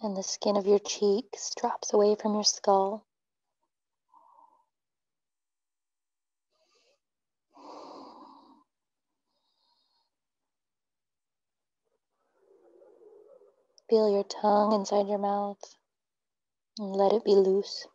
And 0.00 0.16
the 0.16 0.24
skin 0.24 0.56
of 0.56 0.66
your 0.66 0.80
cheeks 0.80 1.54
drops 1.54 1.92
away 1.92 2.16
from 2.16 2.34
your 2.34 2.42
skull. 2.42 3.06
Feel 13.92 14.08
your 14.10 14.24
tongue 14.24 14.72
inside 14.72 15.06
your 15.06 15.18
mouth 15.18 15.60
and 16.78 16.96
let 16.96 17.12
it 17.12 17.26
be 17.26 17.34
loose. 17.34 17.86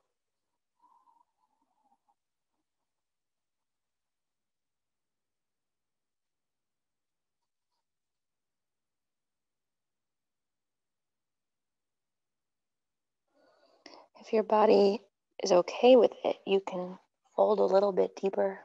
If 14.21 14.31
your 14.33 14.43
body 14.43 15.01
is 15.41 15.51
okay 15.51 15.95
with 15.95 16.11
it, 16.23 16.35
you 16.45 16.59
can 16.59 16.99
fold 17.35 17.57
a 17.57 17.63
little 17.63 17.91
bit 17.91 18.15
deeper 18.15 18.59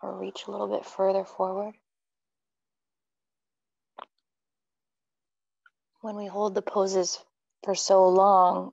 or 0.00 0.16
reach 0.16 0.44
a 0.46 0.52
little 0.52 0.68
bit 0.68 0.86
further 0.86 1.24
forward. 1.24 1.74
When 6.08 6.16
we 6.16 6.26
hold 6.26 6.54
the 6.54 6.62
poses 6.62 7.22
for 7.64 7.74
so 7.74 8.08
long, 8.08 8.72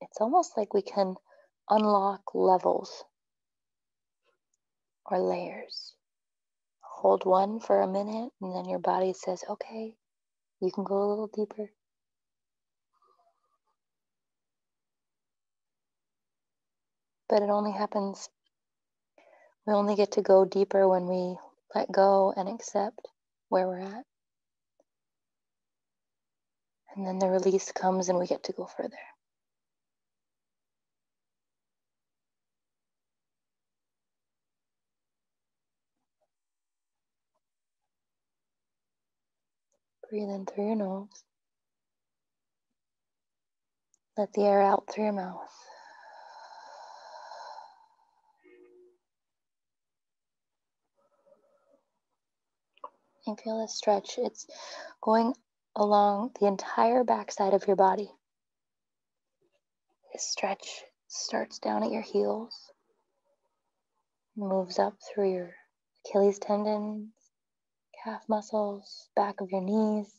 it's 0.00 0.20
almost 0.20 0.56
like 0.56 0.72
we 0.72 0.80
can 0.80 1.16
unlock 1.68 2.20
levels 2.36 3.02
or 5.06 5.18
layers. 5.18 5.94
Hold 6.82 7.26
one 7.26 7.58
for 7.58 7.80
a 7.80 7.88
minute, 7.88 8.30
and 8.40 8.54
then 8.54 8.68
your 8.68 8.78
body 8.78 9.12
says, 9.12 9.42
okay, 9.50 9.96
you 10.60 10.70
can 10.70 10.84
go 10.84 11.02
a 11.02 11.10
little 11.10 11.30
deeper. 11.34 11.68
But 17.28 17.42
it 17.42 17.50
only 17.50 17.72
happens, 17.72 18.28
we 19.66 19.72
only 19.72 19.96
get 19.96 20.12
to 20.12 20.22
go 20.22 20.44
deeper 20.44 20.88
when 20.88 21.08
we 21.08 21.36
let 21.74 21.90
go 21.90 22.32
and 22.36 22.48
accept 22.48 23.08
where 23.48 23.66
we're 23.66 23.80
at. 23.80 24.07
And 26.98 27.06
then 27.06 27.20
the 27.20 27.28
release 27.28 27.70
comes 27.70 28.08
and 28.08 28.18
we 28.18 28.26
get 28.26 28.42
to 28.42 28.52
go 28.52 28.66
further. 28.66 28.96
Breathe 40.10 40.28
in 40.28 40.44
through 40.44 40.66
your 40.66 40.74
nose. 40.74 41.06
Let 44.16 44.32
the 44.32 44.42
air 44.42 44.60
out 44.60 44.92
through 44.92 45.04
your 45.04 45.12
mouth. 45.12 45.54
And 53.24 53.38
feel 53.38 53.60
this 53.60 53.76
stretch. 53.76 54.18
It's 54.18 54.48
going 55.00 55.34
along 55.78 56.32
the 56.40 56.46
entire 56.46 57.04
backside 57.04 57.54
of 57.54 57.66
your 57.68 57.76
body. 57.76 58.10
This 60.12 60.28
stretch 60.28 60.82
starts 61.06 61.60
down 61.60 61.84
at 61.84 61.92
your 61.92 62.02
heels, 62.02 62.72
moves 64.36 64.80
up 64.80 64.94
through 65.00 65.32
your 65.32 65.54
Achilles 66.04 66.40
tendons, 66.40 67.12
calf 68.02 68.24
muscles, 68.28 69.08
back 69.14 69.40
of 69.40 69.52
your 69.52 69.60
knees. 69.60 70.12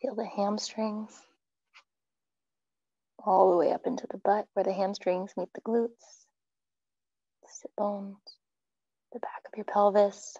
Feel 0.00 0.14
the 0.14 0.24
hamstrings 0.24 1.20
all 3.18 3.50
the 3.50 3.56
way 3.56 3.72
up 3.72 3.86
into 3.86 4.06
the 4.08 4.18
butt 4.18 4.46
where 4.54 4.64
the 4.64 4.72
hamstrings 4.72 5.32
meet 5.36 5.52
the 5.52 5.60
glutes, 5.62 6.26
the 7.42 7.48
sit 7.48 7.74
bones, 7.76 8.16
the 9.12 9.18
back 9.18 9.42
of 9.46 9.56
your 9.56 9.64
pelvis. 9.64 10.36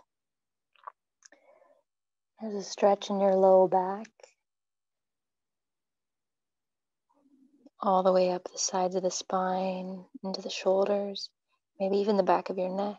There's 2.41 2.55
a 2.55 2.63
stretch 2.63 3.11
in 3.11 3.21
your 3.21 3.35
low 3.35 3.69
back, 3.69 4.07
all 7.83 8.03
the 8.03 8.13
way 8.13 8.31
up 8.31 8.45
the 8.45 8.59
sides 8.59 8.95
of 8.95 9.03
the 9.03 9.11
spine, 9.11 10.07
into 10.25 10.41
the 10.41 10.49
shoulders, 10.49 11.29
maybe 11.79 11.99
even 11.99 12.17
the 12.17 12.23
back 12.23 12.49
of 12.49 12.57
your 12.57 12.71
neck. 12.75 12.97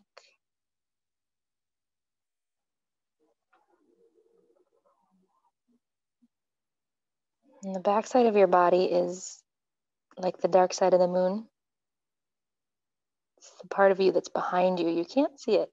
And 7.63 7.75
the 7.75 7.79
back 7.79 8.05
side 8.05 8.27
of 8.27 8.35
your 8.35 8.47
body 8.47 8.85
is 8.85 9.41
like 10.17 10.37
the 10.37 10.47
dark 10.47 10.73
side 10.73 10.93
of 10.93 10.99
the 10.99 11.07
moon. 11.07 11.47
It's 13.37 13.51
the 13.61 13.67
part 13.69 13.91
of 13.91 13.99
you 13.99 14.11
that's 14.11 14.29
behind 14.29 14.79
you. 14.79 14.87
You 14.87 15.05
can't 15.05 15.39
see 15.39 15.53
it, 15.55 15.71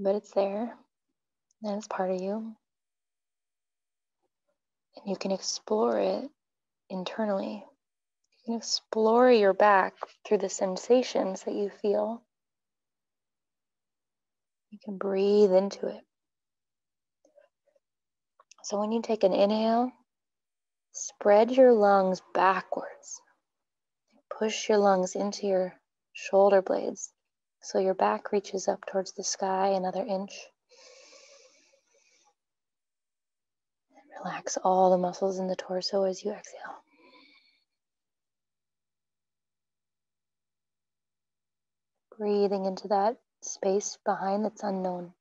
but 0.00 0.14
it's 0.14 0.32
there 0.32 0.74
and 1.62 1.76
it's 1.76 1.86
part 1.86 2.10
of 2.10 2.20
you. 2.20 2.56
And 4.96 5.06
you 5.06 5.16
can 5.16 5.30
explore 5.30 5.98
it 5.98 6.24
internally. 6.88 7.64
You 8.30 8.44
can 8.46 8.56
explore 8.56 9.30
your 9.30 9.52
back 9.52 9.94
through 10.26 10.38
the 10.38 10.48
sensations 10.48 11.42
that 11.44 11.54
you 11.54 11.70
feel. 11.82 12.22
You 14.70 14.78
can 14.82 14.96
breathe 14.96 15.52
into 15.52 15.86
it. 15.86 16.00
So 18.62 18.80
when 18.80 18.92
you 18.92 19.02
take 19.02 19.24
an 19.24 19.32
inhale, 19.32 19.90
spread 20.92 21.50
your 21.50 21.72
lungs 21.72 22.22
backwards. 22.34 23.20
Push 24.38 24.68
your 24.68 24.78
lungs 24.78 25.14
into 25.14 25.46
your 25.46 25.74
shoulder 26.12 26.62
blades 26.62 27.12
so 27.62 27.78
your 27.78 27.94
back 27.94 28.32
reaches 28.32 28.68
up 28.68 28.84
towards 28.86 29.12
the 29.12 29.24
sky 29.24 29.68
another 29.68 30.04
inch. 30.04 30.48
Relax 34.18 34.58
all 34.62 34.90
the 34.90 34.98
muscles 34.98 35.38
in 35.38 35.46
the 35.46 35.56
torso 35.56 36.04
as 36.04 36.24
you 36.24 36.32
exhale. 36.32 36.84
Breathing 42.18 42.66
into 42.66 42.88
that 42.88 43.16
space 43.40 43.96
behind 44.04 44.44
that's 44.44 44.62
unknown. 44.62 45.14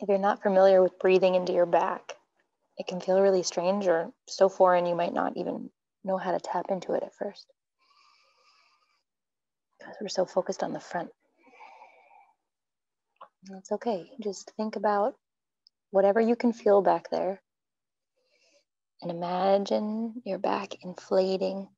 If 0.00 0.08
you're 0.08 0.18
not 0.18 0.42
familiar 0.42 0.82
with 0.82 0.98
breathing 0.98 1.34
into 1.34 1.52
your 1.52 1.66
back, 1.66 2.16
it 2.78 2.86
can 2.86 3.00
feel 3.00 3.20
really 3.20 3.42
strange 3.42 3.86
or 3.86 4.12
so 4.28 4.48
foreign 4.48 4.86
you 4.86 4.94
might 4.94 5.12
not 5.12 5.36
even 5.36 5.70
know 6.04 6.16
how 6.16 6.32
to 6.32 6.40
tap 6.40 6.66
into 6.70 6.94
it 6.94 7.02
at 7.02 7.14
first. 7.14 7.46
Because 9.78 9.96
we're 10.00 10.08
so 10.08 10.24
focused 10.24 10.62
on 10.62 10.72
the 10.72 10.80
front. 10.80 11.10
That's 13.44 13.72
okay. 13.72 14.10
Just 14.22 14.52
think 14.56 14.76
about 14.76 15.16
whatever 15.90 16.20
you 16.20 16.36
can 16.36 16.52
feel 16.52 16.80
back 16.80 17.10
there 17.10 17.42
and 19.02 19.10
imagine 19.10 20.22
your 20.24 20.38
back 20.38 20.76
inflating 20.82 21.68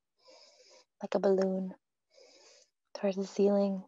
like 1.02 1.14
a 1.14 1.20
balloon 1.20 1.74
towards 2.94 3.16
the 3.16 3.26
ceiling 3.26 3.82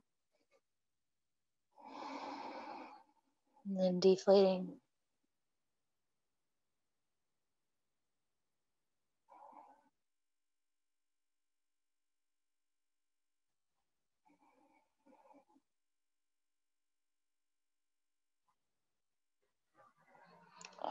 and 3.66 3.78
then 3.78 4.00
deflating. 4.00 4.68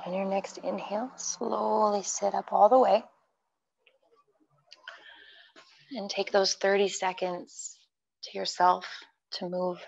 On 0.06 0.14
your 0.14 0.26
next 0.26 0.58
inhale, 0.58 1.12
slowly 1.16 2.04
sit 2.04 2.34
up 2.34 2.52
all 2.52 2.68
the 2.70 2.80
way. 2.80 3.04
And 5.96 6.10
take 6.10 6.32
those 6.32 6.56
30 6.56 6.90
seconds 6.90 7.78
to 8.24 8.38
yourself 8.38 8.86
to 9.34 9.48
move 9.48 9.80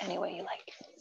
any 0.00 0.18
way 0.18 0.34
you 0.36 0.42
like. 0.42 0.91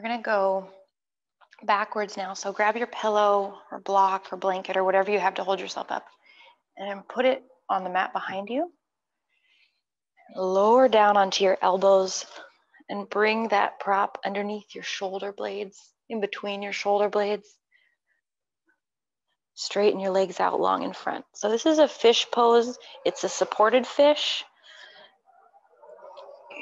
We're 0.00 0.08
gonna 0.08 0.22
go 0.22 0.66
backwards 1.62 2.16
now. 2.16 2.32
So 2.32 2.52
grab 2.52 2.74
your 2.74 2.86
pillow 2.86 3.58
or 3.70 3.80
block 3.80 4.32
or 4.32 4.38
blanket 4.38 4.78
or 4.78 4.84
whatever 4.84 5.10
you 5.10 5.18
have 5.18 5.34
to 5.34 5.44
hold 5.44 5.60
yourself 5.60 5.90
up 5.90 6.06
and 6.78 7.06
put 7.06 7.26
it 7.26 7.42
on 7.68 7.84
the 7.84 7.90
mat 7.90 8.14
behind 8.14 8.48
you. 8.48 8.72
Lower 10.34 10.88
down 10.88 11.18
onto 11.18 11.44
your 11.44 11.58
elbows 11.60 12.24
and 12.88 13.10
bring 13.10 13.48
that 13.48 13.78
prop 13.78 14.18
underneath 14.24 14.74
your 14.74 14.84
shoulder 14.84 15.34
blades, 15.34 15.78
in 16.08 16.22
between 16.22 16.62
your 16.62 16.72
shoulder 16.72 17.10
blades. 17.10 17.46
Straighten 19.52 20.00
your 20.00 20.12
legs 20.12 20.40
out 20.40 20.58
long 20.58 20.82
in 20.82 20.94
front. 20.94 21.26
So 21.34 21.50
this 21.50 21.66
is 21.66 21.78
a 21.78 21.86
fish 21.86 22.26
pose. 22.32 22.78
It's 23.04 23.24
a 23.24 23.28
supported 23.28 23.86
fish 23.86 24.44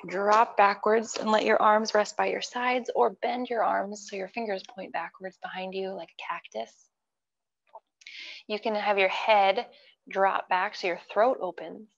drop 0.06 0.56
backwards 0.56 1.16
and 1.16 1.30
let 1.30 1.44
your 1.44 1.60
arms 1.60 1.94
rest 1.94 2.16
by 2.16 2.26
your 2.26 2.42
sides 2.42 2.90
or 2.94 3.10
bend 3.22 3.48
your 3.48 3.62
arms 3.62 4.06
so 4.08 4.16
your 4.16 4.28
fingers 4.28 4.62
point 4.68 4.92
backwards 4.92 5.38
behind 5.42 5.74
you 5.74 5.90
like 5.90 6.10
a 6.10 6.22
cactus. 6.28 6.72
You 8.46 8.58
can 8.58 8.74
have 8.74 8.98
your 8.98 9.08
head 9.08 9.66
drop 10.08 10.48
back 10.48 10.74
so 10.74 10.86
your 10.86 11.00
throat 11.12 11.38
opens. 11.40 11.88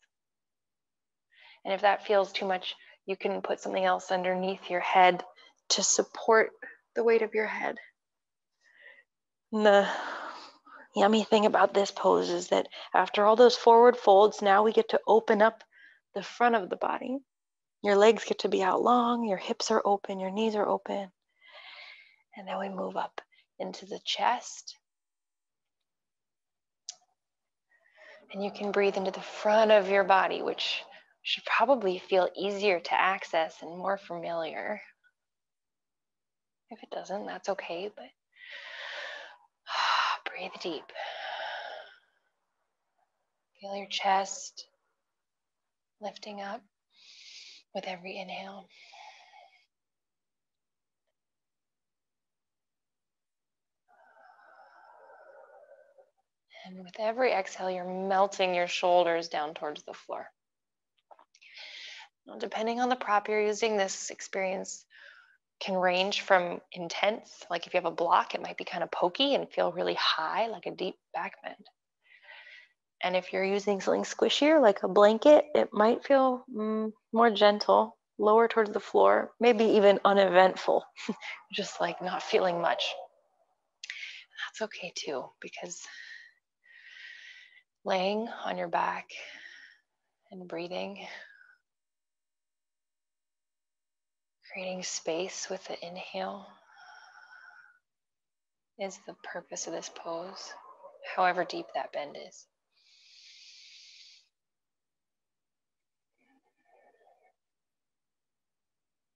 And 1.64 1.74
if 1.74 1.82
that 1.82 2.06
feels 2.06 2.32
too 2.32 2.46
much, 2.46 2.74
you 3.06 3.16
can 3.16 3.42
put 3.42 3.60
something 3.60 3.84
else 3.84 4.10
underneath 4.10 4.70
your 4.70 4.80
head 4.80 5.22
to 5.70 5.82
support 5.82 6.50
the 6.94 7.04
weight 7.04 7.22
of 7.22 7.34
your 7.34 7.46
head. 7.46 7.76
And 9.52 9.66
the 9.66 9.88
yummy 10.94 11.22
thing 11.22 11.46
about 11.46 11.74
this 11.74 11.90
pose 11.90 12.30
is 12.30 12.48
that 12.48 12.68
after 12.94 13.24
all 13.24 13.36
those 13.36 13.56
forward 13.56 13.96
folds, 13.96 14.42
now 14.42 14.62
we 14.62 14.72
get 14.72 14.90
to 14.90 15.00
open 15.06 15.42
up 15.42 15.62
the 16.14 16.22
front 16.22 16.56
of 16.56 16.68
the 16.68 16.76
body. 16.76 17.18
Your 17.82 17.96
legs 17.96 18.24
get 18.24 18.40
to 18.40 18.48
be 18.48 18.62
out 18.62 18.82
long, 18.82 19.24
your 19.24 19.38
hips 19.38 19.70
are 19.70 19.82
open, 19.84 20.20
your 20.20 20.30
knees 20.30 20.54
are 20.54 20.68
open. 20.68 21.10
And 22.36 22.46
then 22.46 22.58
we 22.58 22.68
move 22.68 22.96
up 22.96 23.20
into 23.58 23.86
the 23.86 24.00
chest. 24.04 24.76
And 28.32 28.44
you 28.44 28.50
can 28.50 28.70
breathe 28.70 28.96
into 28.96 29.10
the 29.10 29.20
front 29.20 29.72
of 29.72 29.88
your 29.88 30.04
body, 30.04 30.42
which 30.42 30.82
should 31.22 31.44
probably 31.44 31.98
feel 31.98 32.28
easier 32.36 32.80
to 32.80 32.94
access 32.94 33.62
and 33.62 33.70
more 33.70 33.98
familiar. 33.98 34.80
If 36.70 36.82
it 36.82 36.90
doesn't, 36.90 37.26
that's 37.26 37.48
okay, 37.48 37.90
but 37.94 38.04
breathe 40.30 40.52
deep. 40.62 40.84
Feel 43.60 43.76
your 43.76 43.88
chest 43.88 44.66
lifting 46.00 46.40
up 46.40 46.62
with 47.74 47.85
every 47.87 48.18
inhale. 48.18 48.68
And 56.66 56.85
with 56.85 56.94
every 56.98 57.33
exhale, 57.33 57.70
you're 57.70 57.85
melting 57.85 58.54
your 58.54 58.66
shoulders 58.66 59.28
down 59.28 59.54
towards 59.54 59.83
the 59.83 59.94
floor. 59.94 60.26
Now, 62.26 62.37
depending 62.37 62.80
on 62.80 62.88
the 62.88 62.96
prop 62.96 63.28
you're 63.28 63.40
using, 63.40 63.76
this 63.76 64.11
experience 64.11 64.85
can 65.61 65.74
range 65.74 66.22
from 66.22 66.61
intense, 66.72 67.44
like 67.50 67.66
if 67.66 67.74
you 67.74 67.78
have 67.78 67.90
a 67.90 67.94
block, 67.94 68.35
it 68.35 68.42
might 68.42 68.56
be 68.56 68.64
kind 68.64 68.83
of 68.83 68.90
pokey 68.90 69.35
and 69.35 69.50
feel 69.50 69.72
really 69.72 69.94
high, 69.94 70.46
like 70.46 70.66
a 70.66 70.70
deep 70.70 70.96
back 71.12 71.42
bend. 71.42 71.66
And 73.02 73.16
if 73.16 73.32
you're 73.32 73.44
using 73.44 73.80
something 73.80 74.04
squishier, 74.04 74.60
like 74.60 74.82
a 74.82 74.88
blanket, 74.88 75.46
it 75.54 75.70
might 75.72 76.04
feel 76.04 76.44
mm, 76.54 76.92
more 77.12 77.30
gentle, 77.30 77.96
lower 78.18 78.48
towards 78.48 78.72
the 78.72 78.80
floor, 78.80 79.32
maybe 79.40 79.64
even 79.64 80.00
uneventful, 80.04 80.84
just 81.52 81.80
like 81.80 82.02
not 82.02 82.22
feeling 82.22 82.60
much. 82.60 82.94
That's 84.48 84.62
okay 84.62 84.92
too, 84.94 85.24
because 85.40 85.82
laying 87.84 88.28
on 88.44 88.58
your 88.58 88.68
back 88.68 89.08
and 90.30 90.48
breathing, 90.48 91.06
creating 94.52 94.82
space 94.82 95.48
with 95.50 95.64
the 95.66 95.86
inhale 95.86 96.46
is 98.78 98.98
the 99.06 99.14
purpose 99.22 99.66
of 99.66 99.72
this 99.72 99.90
pose, 99.94 100.52
however 101.14 101.44
deep 101.44 101.66
that 101.74 101.92
bend 101.92 102.16
is. 102.28 102.46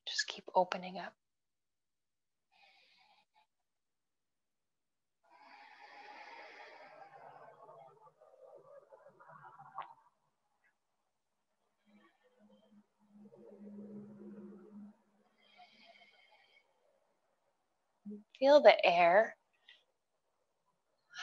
Just 0.07 0.29
keep 0.45 0.53
opening 0.57 0.99
up. 0.99 1.15
Feel 18.39 18.61
the 18.61 18.85
air 18.87 19.37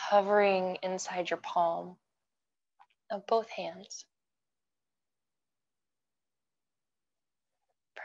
hovering 0.09 0.77
inside 0.83 1.29
your 1.29 1.37
palm 1.37 1.97
of 3.11 3.25
both 3.27 3.49
hands. 3.49 4.05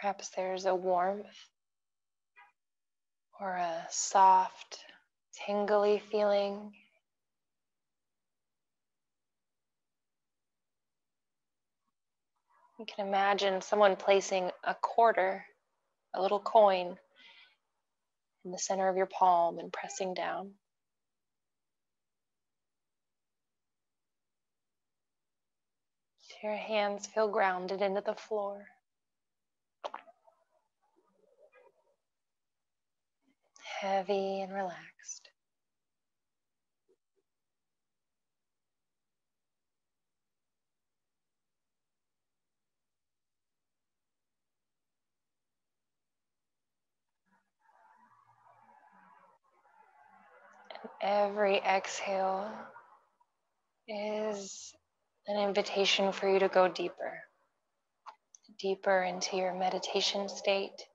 Perhaps 0.00 0.28
there's 0.30 0.66
a 0.66 0.74
warmth 0.74 1.48
or 3.40 3.56
a 3.56 3.86
soft, 3.90 4.84
tingly 5.32 6.02
feeling. 6.10 6.72
You 12.78 12.84
can 12.84 13.06
imagine 13.06 13.62
someone 13.62 13.96
placing 13.96 14.50
a 14.64 14.74
quarter, 14.74 15.46
a 16.14 16.20
little 16.20 16.40
coin, 16.40 16.98
in 18.44 18.52
the 18.52 18.58
center 18.58 18.88
of 18.88 18.96
your 18.96 19.06
palm 19.06 19.58
and 19.58 19.72
pressing 19.72 20.12
down. 20.12 20.52
Your 26.42 26.54
hands 26.54 27.06
feel 27.06 27.28
grounded 27.28 27.80
into 27.80 28.02
the 28.02 28.14
floor. 28.14 28.66
Heavy 33.80 34.40
and 34.42 34.52
relaxed. 34.52 35.28
And 51.02 51.10
Every 51.10 51.58
exhale 51.58 52.50
is 53.88 54.74
an 55.26 55.38
invitation 55.38 56.12
for 56.12 56.28
you 56.32 56.38
to 56.38 56.48
go 56.48 56.68
deeper, 56.68 57.20
deeper 58.58 59.02
into 59.02 59.36
your 59.36 59.54
meditation 59.54 60.28
state, 60.28 60.86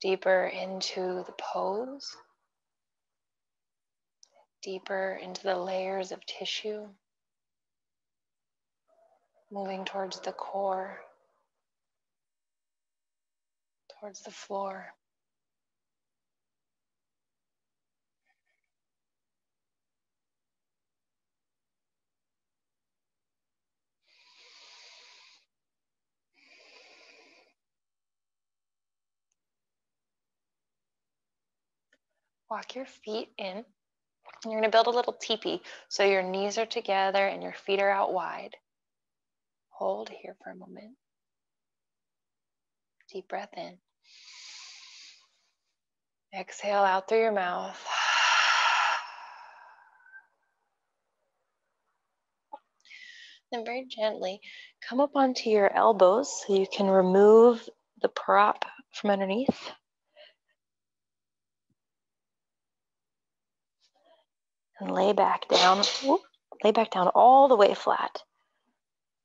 deeper 0.00 0.46
into 0.46 1.24
the 1.26 1.34
pose, 1.38 2.16
deeper 4.62 5.18
into 5.22 5.42
the 5.42 5.56
layers 5.56 6.12
of 6.12 6.24
tissue, 6.26 6.86
moving 9.50 9.84
towards 9.84 10.20
the 10.20 10.32
core, 10.32 11.00
towards 14.00 14.22
the 14.22 14.30
floor. 14.30 14.92
Walk 32.50 32.74
your 32.74 32.86
feet 32.86 33.28
in. 33.38 33.64
And 34.44 34.52
You're 34.52 34.60
going 34.60 34.64
to 34.64 34.70
build 34.70 34.86
a 34.86 34.90
little 34.90 35.14
teepee. 35.20 35.62
So 35.88 36.04
your 36.04 36.22
knees 36.22 36.58
are 36.58 36.66
together 36.66 37.26
and 37.26 37.42
your 37.42 37.52
feet 37.52 37.80
are 37.80 37.90
out 37.90 38.12
wide. 38.12 38.56
Hold 39.70 40.08
here 40.08 40.36
for 40.42 40.50
a 40.50 40.56
moment. 40.56 40.96
Deep 43.12 43.28
breath 43.28 43.52
in. 43.56 43.78
Exhale 46.38 46.82
out 46.82 47.08
through 47.08 47.20
your 47.20 47.32
mouth. 47.32 47.78
Then 53.50 53.64
very 53.64 53.86
gently 53.88 54.40
come 54.86 55.00
up 55.00 55.12
onto 55.14 55.48
your 55.48 55.74
elbows 55.74 56.44
so 56.46 56.54
you 56.54 56.66
can 56.70 56.86
remove 56.86 57.66
the 58.02 58.08
prop 58.08 58.64
from 58.92 59.10
underneath. 59.10 59.70
And 64.80 64.90
lay 64.90 65.12
back 65.12 65.48
down. 65.48 65.82
Whoop, 66.04 66.22
lay 66.62 66.72
back 66.72 66.90
down 66.90 67.08
all 67.08 67.48
the 67.48 67.56
way 67.56 67.74
flat. 67.74 68.22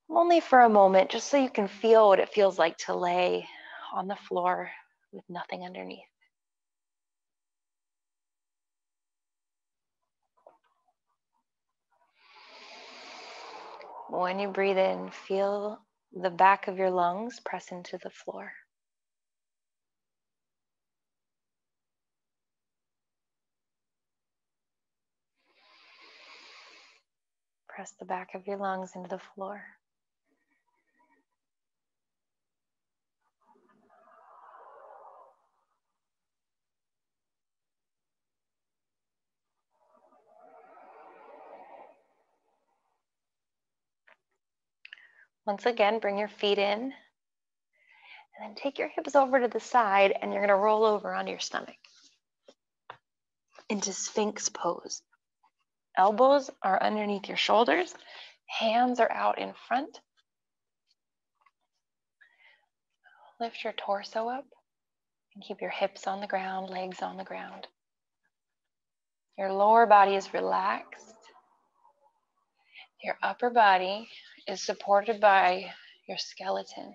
Only 0.09 0.39
for 0.39 0.61
a 0.61 0.69
moment, 0.69 1.09
just 1.09 1.27
so 1.27 1.37
you 1.37 1.49
can 1.49 1.67
feel 1.67 2.09
what 2.09 2.19
it 2.19 2.29
feels 2.29 2.59
like 2.59 2.77
to 2.79 2.95
lay 2.95 3.47
on 3.93 4.07
the 4.07 4.15
floor 4.15 4.71
with 5.11 5.23
nothing 5.29 5.63
underneath. 5.63 6.05
When 14.09 14.39
you 14.39 14.49
breathe 14.49 14.77
in, 14.77 15.09
feel 15.09 15.79
the 16.11 16.29
back 16.29 16.67
of 16.67 16.77
your 16.77 16.91
lungs 16.91 17.39
press 17.39 17.71
into 17.71 17.97
the 17.97 18.11
floor. 18.11 18.51
Press 27.75 27.91
the 27.97 28.05
back 28.05 28.35
of 28.35 28.45
your 28.45 28.57
lungs 28.57 28.91
into 28.95 29.09
the 29.09 29.17
floor. 29.17 29.63
Once 45.47 45.65
again, 45.65 45.99
bring 45.99 46.17
your 46.17 46.27
feet 46.27 46.59
in 46.59 46.63
and 46.63 46.93
then 48.39 48.55
take 48.55 48.77
your 48.77 48.87
hips 48.87 49.15
over 49.15 49.39
to 49.39 49.47
the 49.47 49.59
side 49.59 50.13
and 50.21 50.31
you're 50.31 50.45
going 50.45 50.55
to 50.55 50.63
roll 50.63 50.85
over 50.85 51.11
onto 51.11 51.31
your 51.31 51.39
stomach 51.39 51.75
into 53.67 53.91
Sphinx 53.91 54.49
pose. 54.49 55.01
Elbows 55.97 56.49
are 56.61 56.81
underneath 56.81 57.27
your 57.27 57.37
shoulders, 57.37 57.93
hands 58.47 58.99
are 58.99 59.11
out 59.11 59.37
in 59.37 59.53
front. 59.67 59.99
lift 63.43 63.63
your 63.63 63.73
torso 63.73 64.29
up 64.29 64.45
and 65.35 65.43
keep 65.43 65.59
your 65.59 65.69
hips 65.69 66.07
on 66.07 66.21
the 66.21 66.27
ground, 66.27 66.69
legs 66.69 67.01
on 67.01 67.17
the 67.17 67.23
ground. 67.25 67.67
Your 69.37 69.51
lower 69.51 69.85
body 69.85 70.15
is 70.15 70.33
relaxed. 70.33 71.15
Your 73.03 73.17
upper 73.21 73.49
body 73.49 74.07
is 74.47 74.61
supported 74.63 75.19
by 75.19 75.65
your 76.07 76.17
skeleton. 76.17 76.93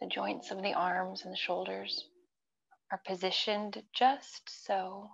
The 0.00 0.08
joints 0.08 0.50
of 0.50 0.60
the 0.62 0.74
arms 0.74 1.22
and 1.24 1.32
the 1.32 1.38
shoulders 1.38 2.04
are 2.92 3.00
positioned 3.06 3.82
just 3.94 4.66
so 4.66 5.08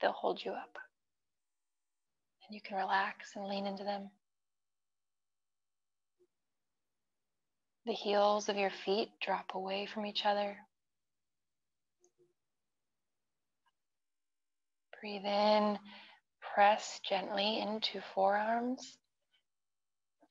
they'll 0.00 0.10
hold 0.10 0.44
you 0.44 0.50
up. 0.50 0.78
And 2.46 2.54
you 2.54 2.60
can 2.60 2.76
relax 2.76 3.36
and 3.36 3.46
lean 3.46 3.66
into 3.66 3.84
them. 3.84 4.10
The 7.86 7.92
heels 7.92 8.48
of 8.48 8.56
your 8.56 8.72
feet 8.84 9.10
drop 9.20 9.54
away 9.54 9.86
from 9.86 10.06
each 10.06 10.24
other. 10.24 10.56
Breathe 15.00 15.24
in, 15.24 15.78
press 16.54 17.00
gently 17.06 17.60
into 17.60 18.00
forearms. 18.14 18.96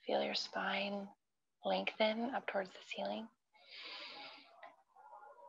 Feel 0.07 0.23
your 0.23 0.33
spine 0.33 1.07
lengthen 1.63 2.31
up 2.35 2.47
towards 2.47 2.69
the 2.69 2.95
ceiling. 2.95 3.27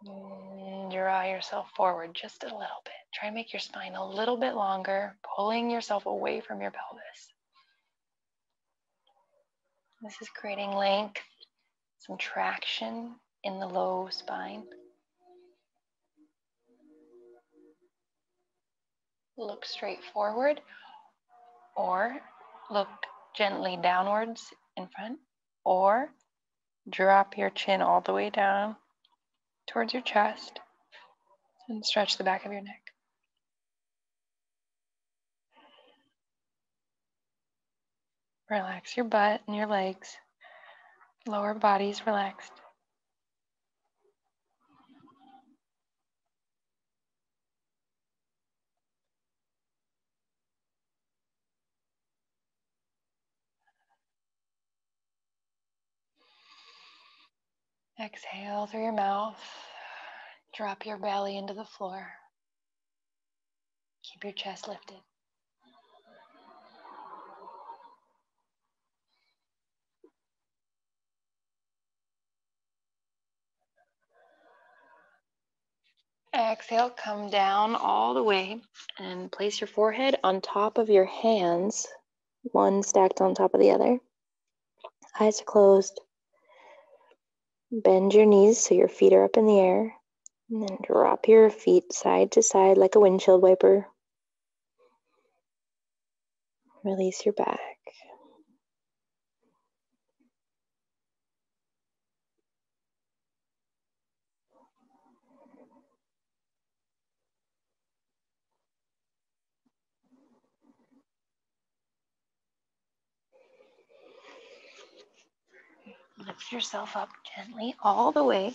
And 0.06 0.90
draw 0.92 1.24
yourself 1.24 1.68
forward 1.76 2.14
just 2.14 2.42
a 2.42 2.46
little 2.46 2.82
bit. 2.84 2.94
Try 3.14 3.28
and 3.28 3.34
make 3.34 3.52
your 3.52 3.60
spine 3.60 3.94
a 3.94 4.06
little 4.06 4.36
bit 4.36 4.54
longer, 4.54 5.16
pulling 5.36 5.70
yourself 5.70 6.06
away 6.06 6.40
from 6.40 6.60
your 6.60 6.70
pelvis. 6.70 7.32
This 10.02 10.20
is 10.20 10.28
creating 10.28 10.72
length, 10.72 11.22
some 11.98 12.18
traction 12.18 13.14
in 13.42 13.58
the 13.58 13.66
low 13.66 14.08
spine. 14.10 14.64
look 19.36 19.64
straight 19.64 19.98
forward 20.12 20.60
or 21.76 22.16
look 22.70 22.88
gently 23.36 23.76
downwards 23.82 24.52
in 24.76 24.88
front 24.88 25.18
or 25.64 26.08
drop 26.88 27.36
your 27.36 27.50
chin 27.50 27.82
all 27.82 28.00
the 28.00 28.12
way 28.12 28.30
down 28.30 28.76
towards 29.66 29.92
your 29.92 30.02
chest 30.02 30.60
and 31.68 31.84
stretch 31.84 32.16
the 32.16 32.24
back 32.24 32.44
of 32.44 32.52
your 32.52 32.60
neck. 32.60 32.80
Relax 38.50 38.96
your 38.96 39.06
butt 39.06 39.40
and 39.46 39.56
your 39.56 39.66
legs. 39.66 40.16
Lower 41.26 41.54
body's 41.54 42.06
relaxed. 42.06 42.52
Exhale 58.00 58.66
through 58.66 58.82
your 58.82 58.92
mouth. 58.92 59.40
Drop 60.56 60.84
your 60.84 60.98
belly 60.98 61.36
into 61.36 61.54
the 61.54 61.64
floor. 61.64 62.06
Keep 64.02 64.24
your 64.24 64.32
chest 64.32 64.66
lifted. 64.68 64.98
Exhale, 76.34 76.90
come 76.90 77.30
down 77.30 77.76
all 77.76 78.12
the 78.12 78.22
way 78.22 78.60
and 78.98 79.30
place 79.30 79.60
your 79.60 79.68
forehead 79.68 80.18
on 80.24 80.40
top 80.40 80.78
of 80.78 80.90
your 80.90 81.04
hands, 81.04 81.86
one 82.42 82.82
stacked 82.82 83.20
on 83.20 83.36
top 83.36 83.54
of 83.54 83.60
the 83.60 83.70
other. 83.70 84.00
Eyes 85.20 85.40
are 85.40 85.44
closed. 85.44 86.00
Bend 87.82 88.14
your 88.14 88.26
knees 88.26 88.60
so 88.60 88.74
your 88.76 88.88
feet 88.88 89.12
are 89.12 89.24
up 89.24 89.36
in 89.36 89.46
the 89.46 89.58
air. 89.58 89.94
And 90.48 90.62
then 90.62 90.78
drop 90.82 91.26
your 91.26 91.50
feet 91.50 91.92
side 91.92 92.30
to 92.32 92.42
side 92.42 92.78
like 92.78 92.94
a 92.94 93.00
windshield 93.00 93.42
wiper. 93.42 93.88
Release 96.84 97.24
your 97.26 97.32
back. 97.34 97.58
Lift 116.18 116.43
yourself 116.54 116.96
up 116.96 117.10
gently 117.36 117.74
all 117.82 118.12
the 118.12 118.24
way. 118.24 118.54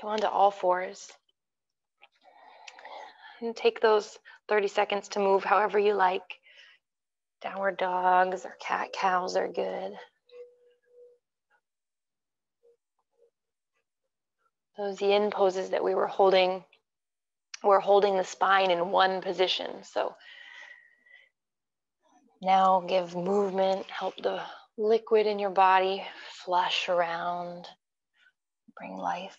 Come 0.00 0.10
onto 0.10 0.26
all 0.26 0.50
fours. 0.50 1.10
And 3.40 3.54
take 3.54 3.80
those 3.80 4.18
30 4.48 4.68
seconds 4.68 5.08
to 5.08 5.18
move 5.18 5.44
however 5.44 5.78
you 5.78 5.94
like. 5.94 6.38
Downward 7.42 7.76
dogs 7.76 8.44
or 8.44 8.56
cat 8.60 8.92
cows 8.92 9.36
are 9.36 9.48
good. 9.48 9.92
Those 14.78 15.00
yin 15.00 15.30
poses 15.30 15.70
that 15.70 15.84
we 15.84 15.94
were 15.94 16.06
holding, 16.06 16.62
we're 17.64 17.80
holding 17.80 18.16
the 18.16 18.24
spine 18.24 18.70
in 18.70 18.90
one 18.90 19.22
position. 19.22 19.82
So 19.82 20.14
now 22.42 22.84
give 22.86 23.16
movement, 23.16 23.86
help 23.86 24.16
the 24.22 24.42
liquid 24.78 25.26
in 25.26 25.38
your 25.38 25.50
body 25.50 26.04
flush 26.44 26.88
around, 26.88 27.66
bring 28.76 28.96
life. 28.96 29.36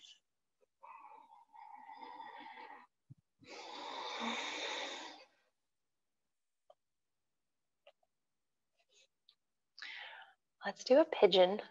Let's 10.66 10.84
do 10.84 11.00
a 11.00 11.06
pigeon 11.06 11.62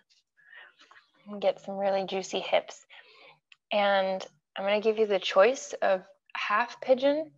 and 1.28 1.42
get 1.42 1.60
some 1.60 1.76
really 1.76 2.04
juicy 2.06 2.40
hips. 2.40 2.82
And 3.70 4.24
I'm 4.56 4.64
going 4.64 4.80
to 4.80 4.88
give 4.88 4.98
you 4.98 5.06
the 5.06 5.18
choice 5.18 5.74
of 5.82 6.02
half 6.34 6.80
pigeon 6.80 7.30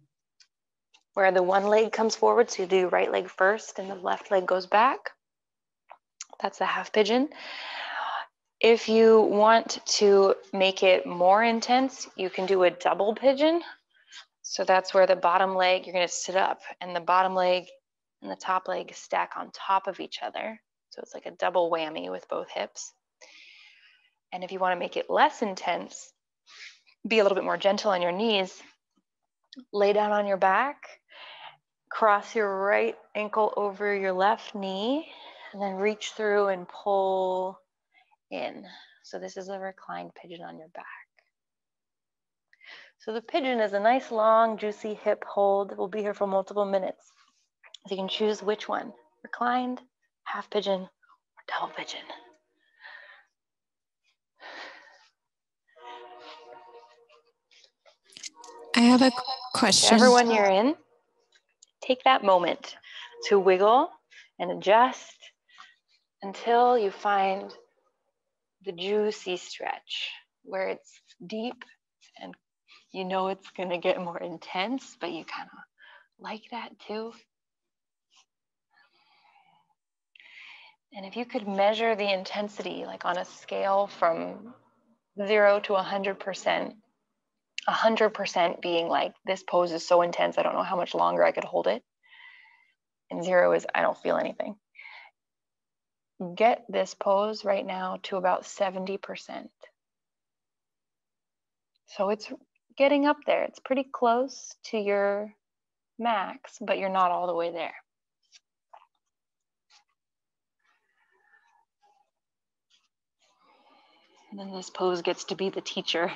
where 1.14 1.32
the 1.32 1.42
one 1.42 1.66
leg 1.66 1.90
comes 1.90 2.14
forward. 2.14 2.50
So 2.50 2.62
you 2.62 2.68
do 2.68 2.88
right 2.88 3.10
leg 3.10 3.28
first 3.28 3.80
and 3.80 3.90
the 3.90 3.96
left 3.96 4.30
leg 4.30 4.46
goes 4.46 4.66
back. 4.66 5.10
That's 6.40 6.59
the 6.59 6.66
half 6.66 6.92
pigeon. 6.92 7.29
If 8.61 8.88
you 8.88 9.20
want 9.20 9.79
to 9.98 10.35
make 10.53 10.83
it 10.83 11.07
more 11.07 11.42
intense, 11.42 12.09
you 12.16 12.31
can 12.31 12.46
do 12.46 12.64
a 12.64 12.70
double 12.70 13.14
pigeon. 13.14 13.62
So 14.42 14.64
that's 14.64 14.92
where 14.92 15.07
the 15.07 15.16
bottom 15.16 15.55
leg, 15.55 15.87
you're 15.87 15.92
gonna 15.92 16.09
sit 16.09 16.37
up 16.37 16.61
and 16.81 16.94
the 16.94 17.01
bottom 17.01 17.35
leg 17.35 17.67
and 18.23 18.31
the 18.31 18.37
top 18.37 18.67
leg 18.67 18.94
stack 18.94 19.33
on 19.37 19.50
top 19.52 19.87
of 19.87 20.00
each 20.00 20.21
other. 20.23 20.60
So 20.90 21.02
it's 21.02 21.15
like 21.15 21.27
a 21.27 21.33
double 21.33 21.71
whammy 21.71 22.10
with 22.10 22.29
both 22.29 22.50
hips. 22.50 22.92
And 24.33 24.42
if 24.42 24.50
you 24.50 24.58
wanna 24.58 24.77
make 24.77 24.96
it 24.96 25.10
less 25.10 25.42
intense, 25.42 26.12
be 27.06 27.19
a 27.19 27.23
little 27.23 27.37
bit 27.37 27.44
more 27.44 27.56
gentle 27.56 27.92
on 27.92 28.02
your 28.02 28.12
knees, 28.12 28.60
lay 29.73 29.92
down 29.92 30.12
on 30.12 30.27
your 30.27 30.37
back 30.37 30.98
Cross 31.90 32.35
your 32.35 32.62
right 32.65 32.96
ankle 33.15 33.52
over 33.56 33.94
your 33.94 34.12
left 34.12 34.54
knee 34.54 35.10
and 35.53 35.63
then 35.63 35.75
reach 35.75 36.13
through 36.13 36.49
and 36.49 36.69
pull 36.69 37.59
in. 38.31 38.65
So 39.03 39.19
this 39.19 39.37
is 39.37 39.49
a 39.49 39.59
reclined 39.59 40.15
pigeon 40.15 40.42
on 40.42 40.59
your 40.59 40.69
back. 40.69 40.85
So 43.01 43.13
the 43.13 43.23
pigeon 43.23 43.61
is 43.61 43.73
a 43.73 43.81
nice 43.81 44.11
long 44.11 44.59
juicy 44.59 44.94
hip 44.94 45.25
hold. 45.27 45.77
We'll 45.77 45.88
be 45.88 46.01
here 46.01 46.15
for 46.15 46.27
multiple 46.27 46.65
minutes. 46.65 47.11
So 47.87 47.94
you 47.94 48.01
can 48.01 48.09
choose 48.09 48.42
which 48.42 48.69
one, 48.69 48.92
reclined, 49.23 49.81
half 50.25 50.51
pigeon, 50.51 50.81
or 50.83 50.88
double 51.49 51.73
pigeon. 51.75 52.01
I 58.77 58.81
have 58.81 59.03
a 59.03 59.11
question. 59.55 59.94
Everyone 59.94 60.31
you're 60.31 60.44
in, 60.44 60.75
take 61.81 62.05
that 62.05 62.23
moment 62.23 62.77
to 63.29 63.38
wiggle 63.38 63.90
and 64.38 64.51
adjust 64.51 65.17
until 66.23 66.79
you 66.79 66.90
find 66.90 67.52
the 68.64 68.73
juicy 68.73 69.37
stretch 69.37 70.10
where 70.42 70.69
it's 70.69 71.00
deep 71.25 71.64
and 72.21 72.35
you 72.92 73.04
know 73.04 73.29
it's 73.29 73.50
going 73.50 73.71
to 73.71 73.79
get 73.79 74.02
more 74.02 74.19
intense, 74.19 74.96
but 75.00 75.12
you 75.12 75.25
kind 75.25 75.48
of 75.52 75.58
like 76.19 76.42
that 76.50 76.71
too. 76.87 77.12
And 80.94 81.04
if 81.04 81.16
you 81.16 81.25
could 81.27 81.46
measure 81.46 81.94
the 81.94 82.12
intensity, 82.12 82.85
like 82.87 83.04
on 83.04 83.19
a 83.19 83.25
scale 83.25 83.87
from 83.87 84.54
zero 85.27 85.60
to 85.60 85.75
100%, 85.75 86.73
100% 87.69 88.60
being 88.62 88.88
like, 88.88 89.12
this 89.27 89.42
pose 89.42 89.73
is 89.73 89.87
so 89.87 90.02
intense, 90.02 90.38
I 90.38 90.42
don't 90.42 90.54
know 90.54 90.62
how 90.62 90.77
much 90.77 90.94
longer 90.94 91.23
I 91.23 91.33
could 91.33 91.44
hold 91.44 91.66
it. 91.66 91.83
And 93.10 93.23
zero 93.23 93.52
is, 93.52 93.66
I 93.75 93.83
don't 93.83 93.98
feel 93.98 94.16
anything. 94.16 94.56
Get 96.35 96.64
this 96.69 96.94
pose 96.94 97.44
right 97.44 97.64
now 97.64 97.98
to 98.04 98.16
about 98.16 98.42
70%. 98.42 99.48
So 101.87 102.10
it's 102.10 102.31
getting 102.77 103.06
up 103.06 103.19
there. 103.27 103.44
It's 103.44 103.60
pretty 103.60 103.85
close 103.85 104.54
to 104.66 104.79
your 104.79 105.33
max, 105.98 106.58
but 106.60 106.79
you're 106.79 106.88
not 106.88 107.10
all 107.10 107.27
the 107.27 107.35
way 107.35 107.52
there. 107.52 107.75
And 114.31 114.40
then 114.40 114.52
this 114.52 114.71
pose 114.71 115.02
gets 115.02 115.25
to 115.25 115.37
be 115.37 115.50
the 115.50 115.60
teacher 115.60 116.12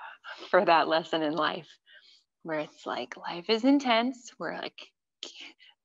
for 0.50 0.64
that 0.64 0.86
lesson 0.86 1.22
in 1.22 1.34
life, 1.34 1.68
where 2.42 2.60
it's 2.60 2.86
like 2.86 3.16
life 3.16 3.46
is 3.48 3.64
intense. 3.64 4.32
We're 4.38 4.54
like, 4.54 4.78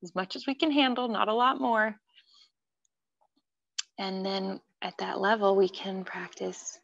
as 0.04 0.14
much 0.14 0.36
as 0.36 0.46
we 0.46 0.56
can 0.56 0.72
handle, 0.72 1.08
not 1.08 1.28
a 1.28 1.34
lot 1.34 1.60
more. 1.60 1.96
And 3.98 4.26
then 4.26 4.60
at 4.82 4.98
that 4.98 5.20
level, 5.20 5.56
we 5.56 5.70
can 5.70 6.04
practice 6.04 6.80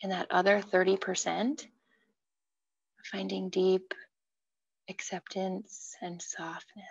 in 0.00 0.10
that 0.10 0.28
other 0.30 0.60
30%, 0.60 1.66
finding 3.10 3.48
deep 3.48 3.94
acceptance 4.88 5.96
and 6.00 6.20
softness. 6.20 6.86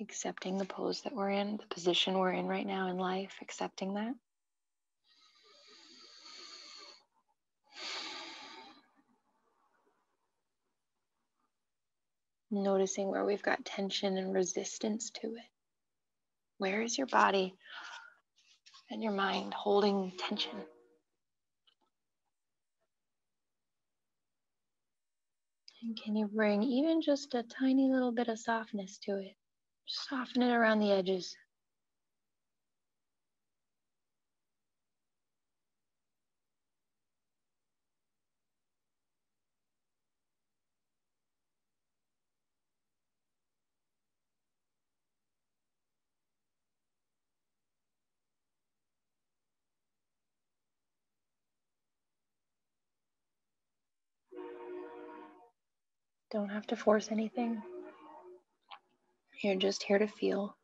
Accepting 0.00 0.58
the 0.58 0.64
pose 0.64 1.02
that 1.02 1.14
we're 1.14 1.30
in, 1.30 1.56
the 1.56 1.74
position 1.74 2.18
we're 2.18 2.32
in 2.32 2.46
right 2.46 2.66
now 2.66 2.88
in 2.88 2.98
life, 2.98 3.34
accepting 3.42 3.94
that. 3.94 4.14
Noticing 12.50 13.08
where 13.08 13.24
we've 13.24 13.42
got 13.42 13.64
tension 13.64 14.16
and 14.16 14.32
resistance 14.32 15.10
to 15.10 15.26
it. 15.28 15.57
Where 16.58 16.82
is 16.82 16.98
your 16.98 17.06
body 17.06 17.54
and 18.90 19.02
your 19.02 19.12
mind 19.12 19.54
holding 19.54 20.12
tension? 20.18 20.64
And 25.82 25.96
can 26.02 26.16
you 26.16 26.26
bring 26.26 26.62
even 26.64 27.00
just 27.00 27.34
a 27.34 27.44
tiny 27.44 27.88
little 27.88 28.12
bit 28.12 28.28
of 28.28 28.38
softness 28.40 28.98
to 29.04 29.18
it? 29.18 29.36
Soften 29.86 30.42
it 30.42 30.52
around 30.52 30.80
the 30.80 30.92
edges. 30.92 31.36
Don't 56.30 56.50
have 56.50 56.66
to 56.68 56.76
force 56.76 57.10
anything. 57.10 57.62
You're 59.42 59.56
just 59.56 59.82
here 59.82 59.98
to 59.98 60.06
feel. 60.06 60.56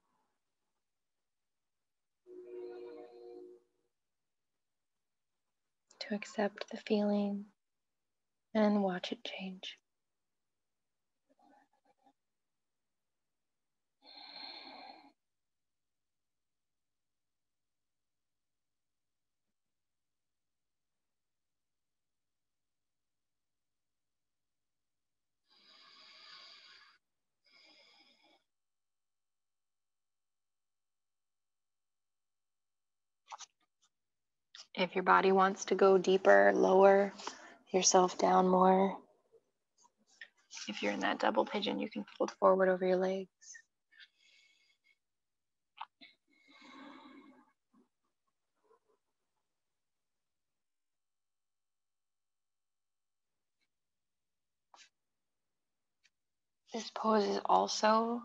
To 6.01 6.15
accept 6.15 6.67
the 6.71 6.77
feeling 6.77 7.47
and 8.55 8.83
watch 8.83 9.11
it 9.13 9.25
change. 9.25 9.79
If 34.77 34.97
your 34.97 35.05
body 35.05 35.31
wants 35.31 35.67
to 35.67 35.77
go 35.77 35.99
deeper, 35.99 36.53
lower 36.55 37.13
yourself 37.73 38.19
down 38.19 38.49
more. 38.49 38.97
If 40.69 40.83
you're 40.83 40.93
in 40.93 41.01
that 41.01 41.21
double 41.21 41.45
pigeon, 41.45 41.79
you 41.79 41.89
can 41.89 42.05
fold 42.19 42.33
forward 42.41 42.69
over 42.69 42.85
your 42.85 42.97
legs. 42.97 43.29
This 56.73 56.91
pose 56.91 57.25
is 57.25 57.41
also, 57.45 58.21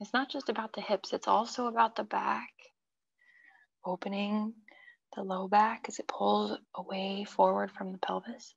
it's 0.00 0.12
not 0.12 0.28
just 0.28 0.48
about 0.48 0.72
the 0.72 0.80
hips, 0.80 1.12
it's 1.12 1.28
also 1.28 1.68
about 1.68 1.94
the 1.94 2.02
back, 2.02 2.50
opening 3.84 4.54
the 5.18 5.24
low 5.24 5.48
back 5.48 5.86
as 5.88 5.98
it 5.98 6.06
pulls 6.06 6.56
away 6.76 7.24
forward 7.24 7.72
from 7.72 7.90
the 7.90 7.98
pelvis. 7.98 8.54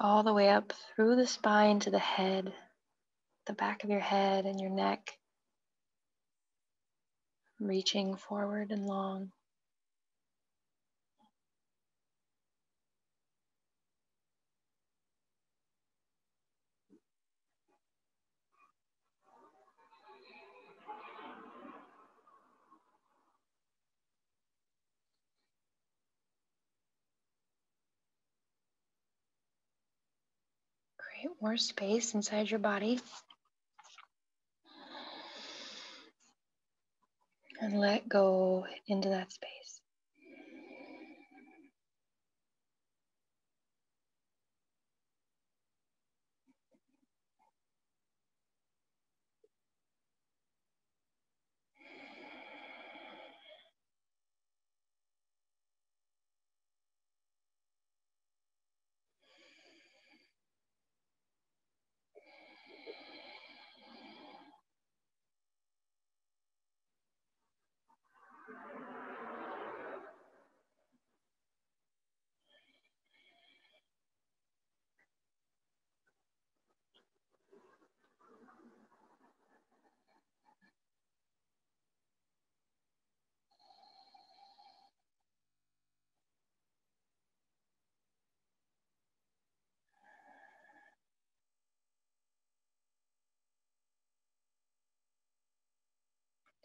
All 0.00 0.22
the 0.22 0.32
way 0.32 0.48
up 0.48 0.72
through 0.94 1.16
the 1.16 1.26
spine 1.26 1.80
to 1.80 1.90
the 1.90 1.98
head, 1.98 2.52
the 3.46 3.54
back 3.54 3.82
of 3.82 3.90
your 3.90 3.98
head 3.98 4.46
and 4.46 4.60
your 4.60 4.70
neck, 4.70 5.18
reaching 7.58 8.14
forward 8.14 8.70
and 8.70 8.86
long. 8.86 9.32
Create 31.20 31.36
more 31.42 31.56
space 31.56 32.14
inside 32.14 32.50
your 32.50 32.60
body. 32.60 33.00
And 37.60 37.80
let 37.80 38.08
go 38.08 38.66
into 38.86 39.08
that 39.08 39.32
space. 39.32 39.77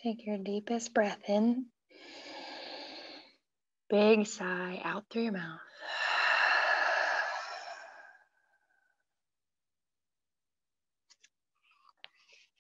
Take 0.04 0.26
your 0.26 0.38
deepest 0.38 0.93
breath 0.93 1.22
in. 1.30 1.68
Big 3.89 4.28
sigh 4.28 4.82
out 4.84 5.06
through 5.10 5.24
your 5.24 5.32
mouth. 5.32 5.62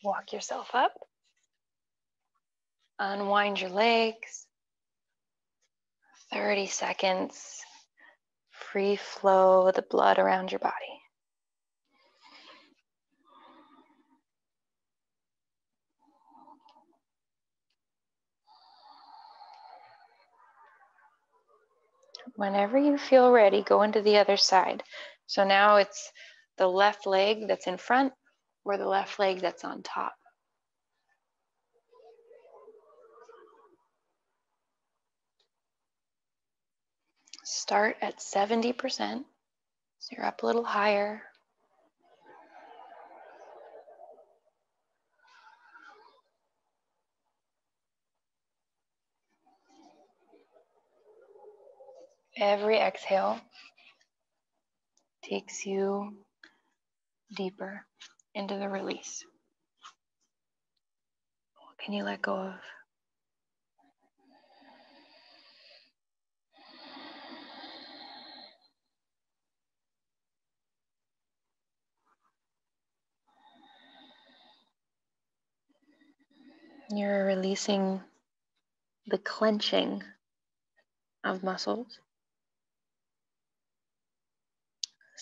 Walk 0.05 0.31
yourself 0.31 0.69
up. 0.73 0.93
Unwind 2.97 3.59
your 3.59 3.71
legs. 3.71 4.47
30 6.31 6.67
seconds. 6.67 7.61
Free 8.51 8.95
flow 8.95 9.69
the 9.71 9.81
blood 9.81 10.17
around 10.17 10.53
your 10.53 10.59
body. 10.59 11.02
Whenever 22.35 22.77
you 22.77 22.97
feel 22.97 23.31
ready, 23.31 23.61
go 23.61 23.83
into 23.83 24.01
the 24.01 24.17
other 24.17 24.37
side. 24.37 24.83
So 25.27 25.43
now 25.43 25.77
it's 25.77 26.11
the 26.57 26.67
left 26.67 27.05
leg 27.05 27.47
that's 27.47 27.67
in 27.67 27.77
front 27.77 28.13
or 28.65 28.77
the 28.77 28.87
left 28.87 29.19
leg 29.19 29.39
that's 29.39 29.63
on 29.63 29.83
top. 29.83 30.13
Start 37.43 37.97
at 38.01 38.19
70%. 38.19 39.25
So 39.99 40.15
you're 40.15 40.25
up 40.25 40.43
a 40.43 40.45
little 40.45 40.63
higher. 40.63 41.23
Every 52.35 52.79
exhale 52.79 53.39
takes 55.23 55.67
you 55.67 56.17
deeper 57.35 57.85
into 58.33 58.57
the 58.57 58.67
release. 58.67 59.23
What 61.55 61.77
can 61.77 61.93
you 61.93 62.03
let 62.03 62.23
go 62.23 62.35
of? 62.35 62.55
You're 76.89 77.25
releasing 77.25 78.01
the 79.05 79.19
clenching 79.19 80.03
of 81.23 81.43
muscles 81.43 81.99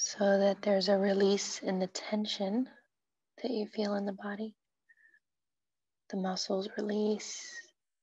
so 0.04 0.40
that 0.40 0.64
there's 0.64 0.90
a 0.90 0.98
release 0.98 1.60
in 1.60 1.78
the 1.78 1.86
tension 1.86 2.68
that 3.42 3.52
you 3.52 3.68
feel 3.68 3.94
in 3.94 4.06
the 4.06 4.12
body. 4.12 4.56
The 6.10 6.18
muscles 6.18 6.68
release 6.76 7.48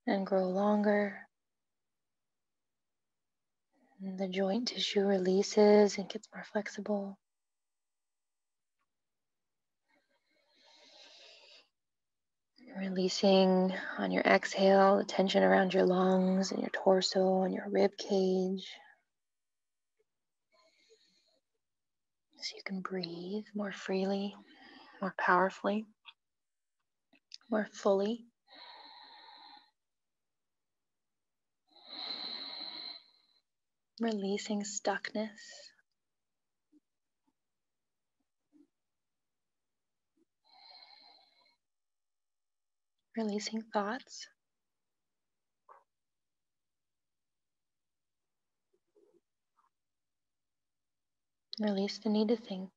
and 0.07 0.25
grow 0.25 0.49
longer. 0.49 1.19
And 4.01 4.17
the 4.17 4.29
joint 4.29 4.69
tissue 4.69 5.05
releases 5.05 5.99
and 5.99 6.09
gets 6.09 6.29
more 6.33 6.45
flexible. 6.45 7.19
Releasing 12.79 13.75
on 13.99 14.13
your 14.13 14.23
exhale 14.23 14.99
the 14.99 15.05
tension 15.05 15.43
around 15.43 15.75
your 15.75 15.85
lungs 15.85 16.53
and 16.53 16.61
your 16.61 16.71
torso 16.71 17.43
and 17.43 17.53
your 17.53 17.69
rib 17.69 17.97
cage. 17.99 18.71
So 22.41 22.57
you 22.57 22.63
can 22.65 22.81
breathe 22.81 23.45
more 23.55 23.73
freely, 23.73 24.35
more 25.01 25.15
powerfully, 25.19 25.87
more 27.51 27.69
fully. 27.73 28.27
Releasing 34.01 34.63
stuckness. 34.63 35.29
Releasing 43.17 43.63
thoughts. 43.63 44.29
Release 51.61 51.99
the 51.99 52.09
need 52.09 52.29
to 52.29 52.37
think. 52.37 52.71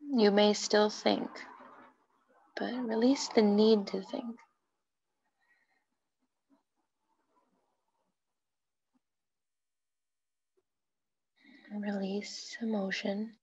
You 0.00 0.30
may 0.30 0.52
still 0.52 0.90
think, 0.90 1.30
but 2.54 2.74
release 2.74 3.28
the 3.28 3.40
need 3.40 3.86
to 3.88 4.02
think. 4.02 4.36
Release 11.72 12.56
emotion. 12.60 13.36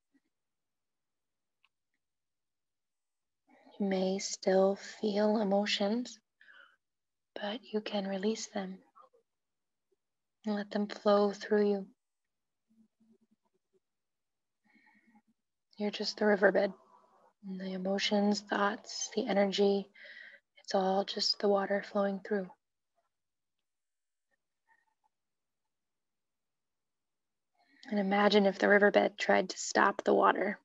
You 3.80 3.88
may 3.88 4.20
still 4.20 4.76
feel 4.76 5.42
emotions, 5.42 6.20
but 7.34 7.62
you 7.74 7.82
can 7.82 8.08
release 8.08 8.48
them 8.48 8.78
and 10.46 10.56
let 10.56 10.70
them 10.70 10.88
flow 10.88 11.32
through 11.32 11.70
you. 11.72 11.95
You're 15.78 15.92
just 15.92 16.18
the 16.18 16.26
riverbed. 16.26 16.74
And 17.48 17.60
the 17.60 17.74
emotions, 17.74 18.42
thoughts, 18.42 19.10
the 19.16 19.28
energy, 19.28 19.88
it's 20.58 20.74
all 20.74 21.04
just 21.04 21.40
the 21.40 21.48
water 21.48 21.84
flowing 21.84 22.22
through. 22.26 22.50
And 27.92 28.00
imagine 28.00 28.46
if 28.46 28.58
the 28.58 28.70
riverbed 28.70 29.18
tried 29.18 29.50
to 29.50 29.58
stop 29.58 30.04
the 30.04 30.14
water 30.14 30.60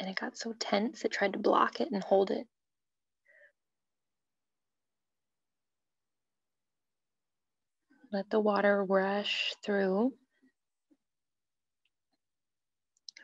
and 0.00 0.08
it 0.08 0.18
got 0.18 0.36
so 0.36 0.52
tense 0.58 1.04
it 1.04 1.12
tried 1.12 1.34
to 1.34 1.38
block 1.38 1.80
it 1.80 1.90
and 1.92 2.02
hold 2.02 2.30
it. 2.30 2.46
Let 8.10 8.30
the 8.30 8.40
water 8.40 8.84
rush 8.84 9.54
through 9.62 10.14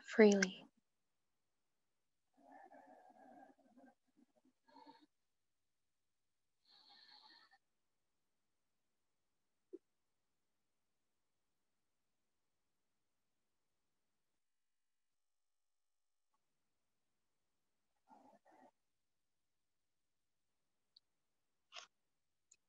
freely. 0.07 0.64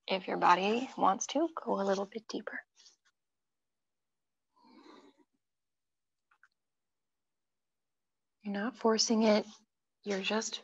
If 0.08 0.28
your 0.28 0.38
body 0.38 0.90
wants 0.98 1.28
to, 1.28 1.50
go 1.66 1.82
a 1.82 1.84
little 1.84 2.06
bit 2.06 2.28
deeper. 2.28 2.60
You're 8.44 8.54
not 8.54 8.78
forcing 8.78 9.24
it, 9.24 9.46
you're 10.04 10.22
just 10.22 10.62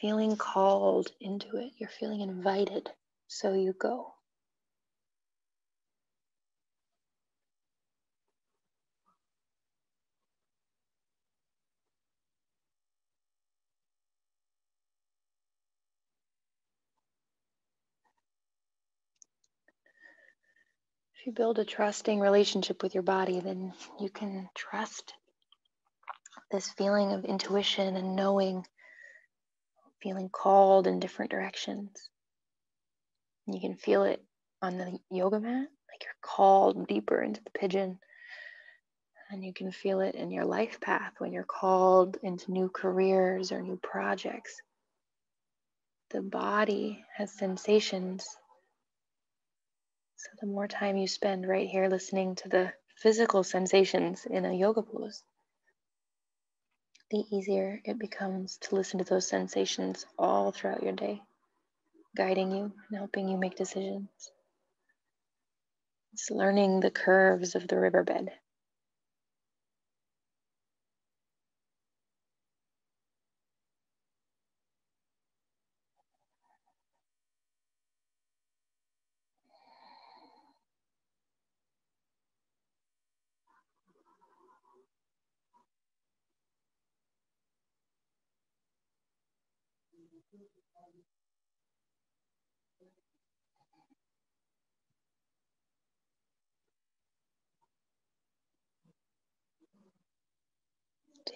feeling 0.00 0.36
called 0.36 1.10
into 1.20 1.56
it. 1.56 1.72
You're 1.78 1.90
feeling 1.90 2.20
invited, 2.20 2.90
so 3.28 3.52
you 3.52 3.74
go. 3.78 4.14
If 21.20 21.26
you 21.26 21.32
build 21.32 21.58
a 21.58 21.66
trusting 21.66 22.18
relationship 22.18 22.82
with 22.82 22.94
your 22.94 23.02
body, 23.02 23.40
then 23.40 23.74
you 24.00 24.08
can 24.08 24.48
trust 24.54 25.12
this 26.50 26.70
feeling 26.70 27.12
of 27.12 27.26
intuition 27.26 27.94
and 27.94 28.16
knowing, 28.16 28.66
feeling 30.02 30.30
called 30.30 30.86
in 30.86 30.98
different 30.98 31.30
directions. 31.30 32.08
You 33.46 33.60
can 33.60 33.74
feel 33.74 34.04
it 34.04 34.24
on 34.62 34.78
the 34.78 34.98
yoga 35.10 35.40
mat, 35.40 35.68
like 35.92 36.04
you're 36.04 36.14
called 36.22 36.88
deeper 36.88 37.20
into 37.20 37.44
the 37.44 37.50
pigeon. 37.50 37.98
And 39.30 39.44
you 39.44 39.52
can 39.52 39.72
feel 39.72 40.00
it 40.00 40.14
in 40.14 40.30
your 40.30 40.46
life 40.46 40.80
path 40.80 41.12
when 41.18 41.34
you're 41.34 41.44
called 41.44 42.16
into 42.22 42.50
new 42.50 42.70
careers 42.70 43.52
or 43.52 43.60
new 43.60 43.76
projects. 43.76 44.62
The 46.12 46.22
body 46.22 47.04
has 47.14 47.30
sensations 47.30 48.38
so, 50.22 50.28
the 50.42 50.46
more 50.46 50.68
time 50.68 50.98
you 50.98 51.08
spend 51.08 51.48
right 51.48 51.66
here 51.66 51.88
listening 51.88 52.34
to 52.34 52.48
the 52.50 52.70
physical 52.96 53.42
sensations 53.42 54.26
in 54.26 54.44
a 54.44 54.52
yoga 54.52 54.82
pose, 54.82 55.22
the 57.10 57.24
easier 57.32 57.80
it 57.86 57.98
becomes 57.98 58.58
to 58.58 58.74
listen 58.74 58.98
to 58.98 59.04
those 59.04 59.26
sensations 59.26 60.04
all 60.18 60.52
throughout 60.52 60.82
your 60.82 60.92
day, 60.92 61.22
guiding 62.14 62.50
you 62.50 62.64
and 62.64 62.98
helping 62.98 63.30
you 63.30 63.38
make 63.38 63.56
decisions. 63.56 64.10
It's 66.12 66.30
learning 66.30 66.80
the 66.80 66.90
curves 66.90 67.54
of 67.54 67.66
the 67.66 67.78
riverbed. 67.78 68.30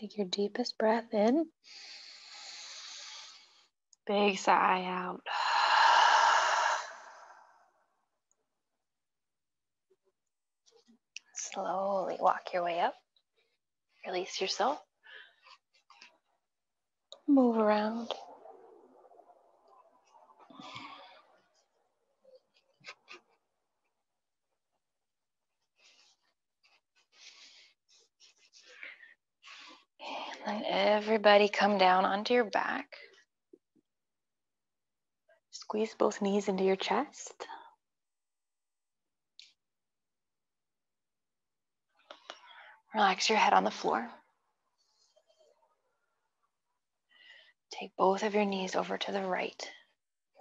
Take 0.00 0.18
your 0.18 0.26
deepest 0.26 0.76
breath 0.76 1.14
in. 1.14 1.46
Big 4.06 4.38
sigh 4.38 4.84
out. 4.86 5.22
Slowly 11.34 12.16
walk 12.20 12.42
your 12.52 12.64
way 12.64 12.80
up. 12.80 12.94
Release 14.06 14.40
yourself. 14.40 14.78
Move 17.26 17.56
around. 17.56 18.12
Let 30.46 30.64
everybody 30.66 31.48
come 31.48 31.78
down 31.78 32.04
onto 32.04 32.34
your 32.34 32.44
back. 32.44 32.86
Squeeze 35.50 35.94
both 35.98 36.20
knees 36.20 36.48
into 36.48 36.64
your 36.64 36.76
chest. 36.76 37.46
Relax 42.94 43.28
your 43.28 43.38
head 43.38 43.54
on 43.54 43.64
the 43.64 43.70
floor. 43.70 44.08
Take 47.72 47.96
both 47.96 48.22
of 48.22 48.34
your 48.34 48.44
knees 48.44 48.76
over 48.76 48.98
to 48.98 49.12
the 49.12 49.22
right. 49.22 49.70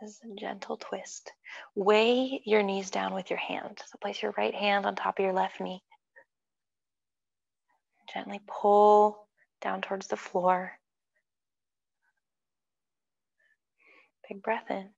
This 0.02 0.12
is 0.12 0.20
a 0.32 0.36
gentle 0.40 0.78
twist. 0.78 1.32
Weigh 1.76 2.42
your 2.46 2.62
knees 2.62 2.92
down 2.92 3.14
with 3.14 3.30
your 3.30 3.40
hand. 3.40 3.82
So 3.86 3.98
place 4.02 4.22
your 4.22 4.34
right 4.38 4.54
hand 4.54 4.86
on 4.86 4.96
top 4.96 5.18
of 5.18 5.24
your 5.24 5.34
left 5.34 5.62
knee. 5.62 5.82
Gently 8.14 8.42
pull 8.46 9.28
down 9.64 9.82
towards 9.82 10.08
the 10.08 10.18
floor. 10.18 10.74
Big 14.28 14.44
breath 14.44 14.70
in. 14.70 14.90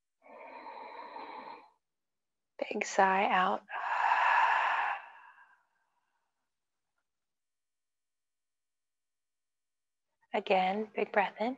Big 2.59 2.83
sigh 2.83 3.29
out. 3.31 3.61
Again, 10.33 10.87
big 10.95 11.11
breath 11.11 11.35
in. 11.39 11.55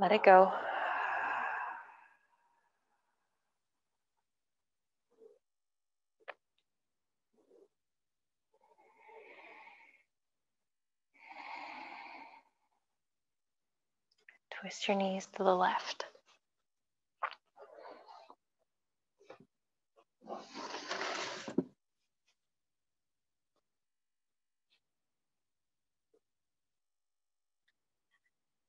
Let 0.00 0.12
it 0.12 0.24
go. 0.24 0.52
Twist 14.66 14.88
your 14.88 14.96
knees 14.96 15.28
to 15.36 15.44
the 15.44 15.54
left. 15.54 16.06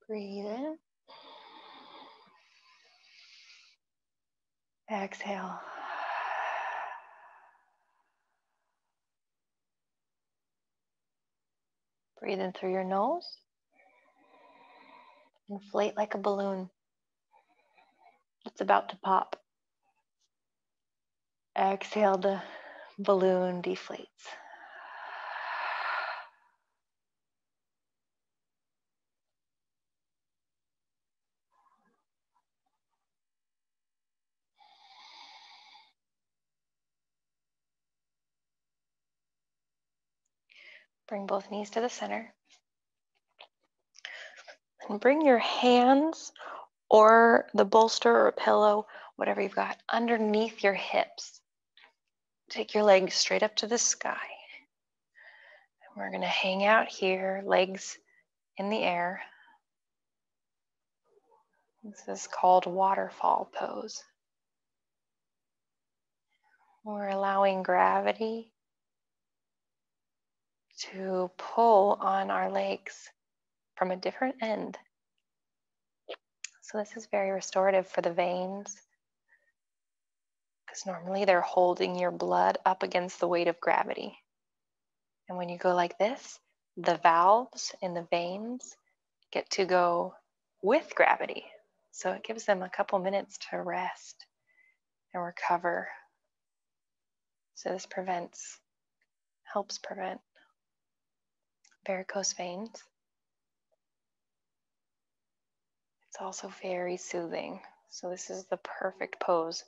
Breathe 0.08 0.46
in. 0.46 0.78
Exhale. 4.92 5.60
Breathe 12.20 12.40
in 12.40 12.52
through 12.52 12.74
your 12.74 12.84
nose. 12.84 13.47
Inflate 15.50 15.96
like 15.96 16.14
a 16.14 16.18
balloon. 16.18 16.70
It's 18.46 18.62
about 18.62 18.90
to 18.90 18.98
pop. 18.98 19.42
Exhale, 21.58 22.18
the 22.18 22.42
balloon 23.00 23.62
deflates. 23.62 24.08
Bring 41.08 41.26
both 41.26 41.50
knees 41.50 41.70
to 41.72 41.82
the 41.82 41.90
center. 41.90 42.34
And 44.90 45.00
bring 45.00 45.22
your 45.22 45.38
hands 45.38 46.32
or 46.90 47.48
the 47.54 47.66
bolster 47.66 48.28
or 48.28 48.32
pillow, 48.32 48.88
whatever 49.18 49.42
you've 49.42 49.56
got, 49.56 49.78
underneath 49.92 50.64
your 50.64 50.74
hips. 50.74 51.42
Take 52.50 52.74
your 52.74 52.84
legs 52.84 53.14
straight 53.14 53.44
up 53.44 53.56
to 53.58 53.68
the 53.68 53.78
sky. 53.78 54.16
And 55.82 55.98
we're 55.98 56.10
going 56.10 56.22
to 56.22 56.28
hang 56.28 56.64
out 56.64 56.88
here, 56.88 57.44
legs 57.46 57.98
in 58.58 58.70
the 58.70 58.84
air. 58.84 59.22
This 61.84 62.08
is 62.08 62.28
called 62.28 62.66
waterfall 62.66 63.50
pose. 63.54 64.04
We're 66.84 67.10
allowing 67.10 67.64
gravity 67.64 68.54
to 70.92 71.30
pull 71.38 71.98
on 72.00 72.32
our 72.32 72.50
legs 72.50 73.10
from 73.78 73.92
a 73.92 73.96
different 73.96 74.36
end. 74.42 74.78
So 76.62 76.78
this 76.80 76.98
is 76.98 77.08
very 77.08 77.32
restorative 77.32 77.88
for 77.88 78.02
the 78.02 78.12
veins 78.12 78.76
because 80.66 80.86
normally 80.86 81.24
they're 81.24 81.40
holding 81.42 81.98
your 81.98 82.12
blood 82.12 82.58
up 82.66 82.84
against 82.84 83.20
the 83.20 83.28
weight 83.28 83.48
of 83.48 83.62
gravity. 83.62 84.18
And 85.30 85.38
when 85.38 85.50
you 85.50 85.58
go 85.58 85.74
like 85.74 85.98
this, 85.98 86.40
the 86.76 87.00
valves 87.02 87.74
in 87.82 87.94
the 87.94 88.08
veins 88.12 88.76
get 89.32 89.50
to 89.52 89.66
go 89.66 90.14
with 90.62 90.94
gravity. 90.96 91.46
So 91.92 92.12
it 92.12 92.24
gives 92.24 92.46
them 92.46 92.62
a 92.62 92.70
couple 92.70 93.00
minutes 93.00 93.38
to 93.50 93.62
rest 93.62 94.26
and 95.14 95.24
recover. 95.24 95.88
So 97.56 97.70
this 97.70 97.86
prevents, 97.86 98.60
helps 99.52 99.78
prevent 99.78 100.20
varicose 101.88 102.34
veins. 102.34 102.70
It's 106.18 106.24
also 106.24 106.52
very 106.64 106.98
soothing. 106.98 107.60
So 107.90 108.10
this 108.10 108.32
is 108.32 108.46
the 108.46 108.58
perfect 108.58 109.20
pose 109.20 109.64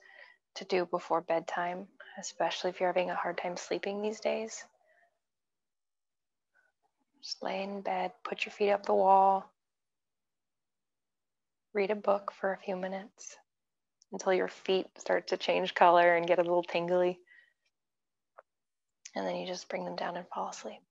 to 0.56 0.66
do 0.66 0.88
before 0.88 1.22
bedtime, 1.22 1.88
especially 2.18 2.72
if 2.72 2.80
you're 2.80 2.90
having 2.90 3.12
a 3.12 3.16
hard 3.16 3.38
time 3.38 3.56
sleeping 3.56 4.02
these 4.02 4.20
days. 4.20 4.66
Just 7.22 7.44
lay 7.44 7.62
in 7.62 7.82
bed, 7.82 8.14
put 8.24 8.46
your 8.46 8.52
feet 8.52 8.72
up 8.72 8.84
the 8.84 8.96
wall, 8.96 9.48
read 11.74 11.92
a 11.92 11.96
book 11.96 12.32
for 12.32 12.52
a 12.52 12.58
few 12.58 12.76
minutes 12.76 13.38
until 14.12 14.34
your 14.34 14.48
feet 14.48 14.88
start 14.98 15.28
to 15.28 15.38
change 15.38 15.76
color 15.76 16.16
and 16.16 16.26
get 16.26 16.40
a 16.40 16.42
little 16.42 16.64
tingly. 16.64 17.20
And 19.16 19.28
then 19.28 19.36
you 19.36 19.46
just 19.46 19.70
bring 19.70 19.86
them 19.86 19.96
down 19.96 20.18
and 20.18 20.28
fall 20.28 20.50
asleep 20.50 20.82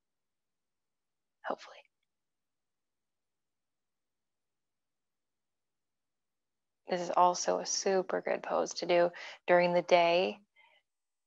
hopefully. 1.48 1.77
This 6.88 7.00
is 7.00 7.10
also 7.16 7.58
a 7.58 7.66
super 7.66 8.20
good 8.20 8.42
pose 8.42 8.74
to 8.74 8.86
do 8.86 9.10
during 9.46 9.72
the 9.74 9.82
day 9.82 10.38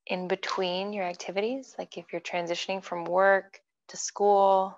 in 0.08 0.28
between 0.28 0.94
your 0.94 1.06
activities. 1.06 1.76
Like 1.78 1.98
if 1.98 2.06
you're 2.12 2.22
transitioning 2.22 2.84
from 2.84 3.06
work 3.06 3.60
to 3.90 3.98
school, 3.98 4.78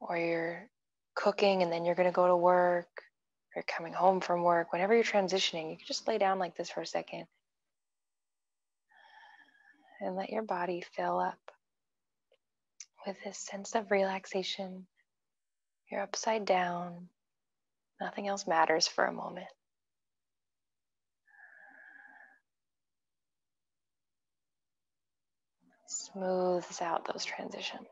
or 0.00 0.16
you're 0.16 0.68
cooking 1.14 1.62
and 1.62 1.72
then 1.72 1.84
you're 1.84 1.94
going 1.94 2.08
to 2.08 2.14
go 2.14 2.26
to 2.26 2.36
work, 2.36 2.88
or 3.56 3.62
coming 3.62 3.92
home 3.92 4.20
from 4.20 4.42
work, 4.42 4.72
whenever 4.72 4.94
you're 4.94 5.04
transitioning, 5.04 5.70
you 5.70 5.76
can 5.76 5.86
just 5.86 6.06
lay 6.06 6.18
down 6.18 6.38
like 6.38 6.56
this 6.56 6.70
for 6.70 6.80
a 6.80 6.86
second 6.86 7.26
and 10.00 10.16
let 10.16 10.30
your 10.30 10.42
body 10.42 10.82
fill 10.96 11.18
up 11.18 11.38
with 13.06 13.16
this 13.24 13.38
sense 13.38 13.74
of 13.74 13.90
relaxation. 13.90 14.86
You're 15.90 16.02
upside 16.02 16.44
down, 16.44 17.08
nothing 18.00 18.28
else 18.28 18.46
matters 18.46 18.88
for 18.88 19.04
a 19.04 19.12
moment. 19.12 19.46
Smooths 25.86 26.80
out 26.80 27.06
those 27.12 27.24
transitions. 27.24 27.88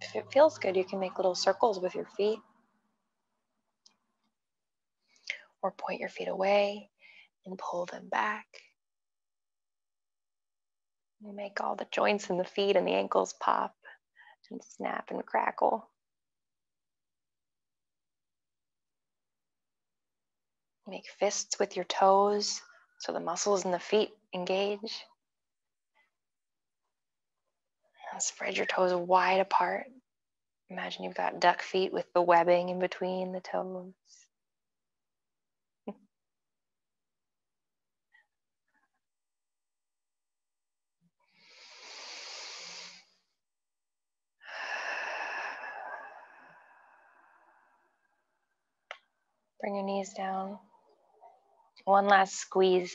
If 0.00 0.16
it 0.16 0.32
feels 0.32 0.58
good, 0.58 0.76
you 0.76 0.84
can 0.84 1.00
make 1.00 1.18
little 1.18 1.34
circles 1.34 1.80
with 1.80 1.94
your 1.94 2.06
feet. 2.16 2.38
Or 5.62 5.72
point 5.72 6.00
your 6.00 6.10
feet 6.10 6.28
away 6.28 6.90
and 7.46 7.58
pull 7.58 7.86
them 7.86 8.08
back. 8.08 8.46
Make 11.32 11.60
all 11.60 11.74
the 11.74 11.86
joints 11.90 12.28
in 12.28 12.36
the 12.36 12.44
feet 12.44 12.76
and 12.76 12.86
the 12.86 12.92
ankles 12.92 13.32
pop 13.40 13.74
and 14.50 14.62
snap 14.62 15.10
and 15.10 15.24
crackle. 15.24 15.88
Make 20.86 21.08
fists 21.18 21.58
with 21.58 21.76
your 21.76 21.86
toes 21.86 22.60
so 22.98 23.12
the 23.12 23.20
muscles 23.20 23.64
in 23.64 23.70
the 23.70 23.78
feet 23.78 24.10
engage. 24.34 25.04
And 28.12 28.22
spread 28.22 28.56
your 28.56 28.66
toes 28.66 28.94
wide 28.94 29.40
apart. 29.40 29.86
Imagine 30.70 31.04
you've 31.04 31.14
got 31.14 31.40
duck 31.40 31.62
feet 31.62 31.92
with 31.92 32.06
the 32.12 32.22
webbing 32.22 32.68
in 32.68 32.78
between 32.78 33.32
the 33.32 33.40
toes. 33.40 33.92
Bring 49.64 49.76
your 49.76 49.84
knees 49.86 50.12
down. 50.12 50.58
One 51.86 52.06
last 52.06 52.34
squeeze 52.34 52.94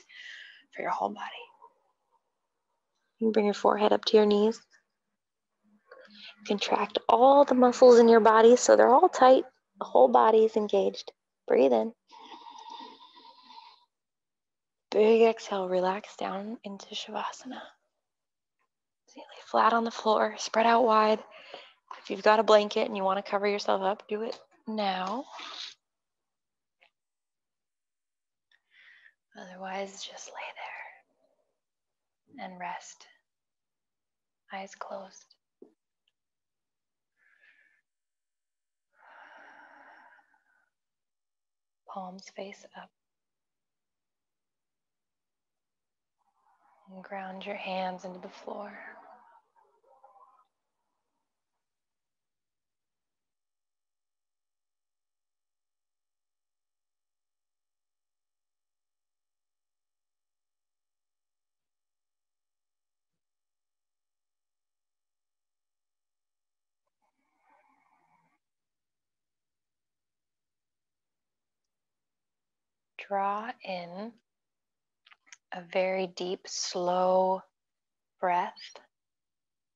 for 0.76 0.84
your 0.84 0.92
whole 0.92 1.10
body. 1.10 1.26
You 3.18 3.26
can 3.26 3.32
bring 3.32 3.46
your 3.46 3.56
forehead 3.56 3.92
up 3.92 4.06
to 4.06 4.18
your 4.18 4.28
knees. 4.28 4.62
Contract 6.48 7.00
all 7.10 7.44
the 7.44 7.56
muscles 7.56 7.98
in 7.98 8.08
your 8.08 8.20
body 8.20 8.56
so 8.56 8.76
they're 8.76 8.94
all 8.94 9.10
tight. 9.10 9.46
The 9.80 9.86
whole 9.86 10.10
body 10.10 10.46
is 10.46 10.56
engaged. 10.56 11.12
Breathe 11.48 11.74
in. 11.74 11.92
Big 14.92 15.24
exhale, 15.24 15.68
relax 15.68 16.16
down 16.18 16.60
into 16.64 16.86
Shavasana. 16.94 17.64
So 19.08 19.18
lay 19.22 19.42
flat 19.48 19.74
on 19.74 19.86
the 19.86 19.90
floor, 19.90 20.36
spread 20.38 20.68
out 20.68 20.84
wide. 20.84 21.18
If 22.04 22.12
you've 22.12 22.22
got 22.22 22.40
a 22.40 22.44
blanket 22.44 22.88
and 22.88 22.96
you 22.96 23.04
want 23.04 23.26
to 23.26 23.28
cover 23.28 23.48
yourself 23.48 23.82
up, 23.82 24.04
do 24.08 24.22
it 24.22 24.40
now. 24.68 25.26
Otherwise, 29.38 30.04
just 30.04 30.30
lay 30.30 30.48
there 32.38 32.46
and 32.46 32.60
rest. 32.60 33.06
Eyes 34.54 34.74
closed. 34.76 35.36
Palms 41.88 42.30
face 42.36 42.66
up. 42.78 42.90
And 46.92 47.04
ground 47.04 47.46
your 47.46 47.56
hands 47.56 48.06
into 48.06 48.20
the 48.20 48.30
floor. 48.30 48.72
Draw 73.10 73.52
in 73.64 74.12
a 75.52 75.62
very 75.74 76.06
deep, 76.06 76.42
slow 76.46 77.42
breath 78.20 78.54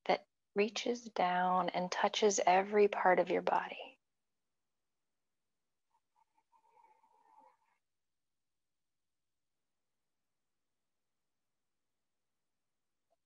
that 0.05 0.23
reaches 0.55 1.01
down 1.15 1.69
and 1.69 1.91
touches 1.91 2.39
every 2.45 2.88
part 2.88 3.19
of 3.19 3.29
your 3.29 3.41
body. 3.41 3.97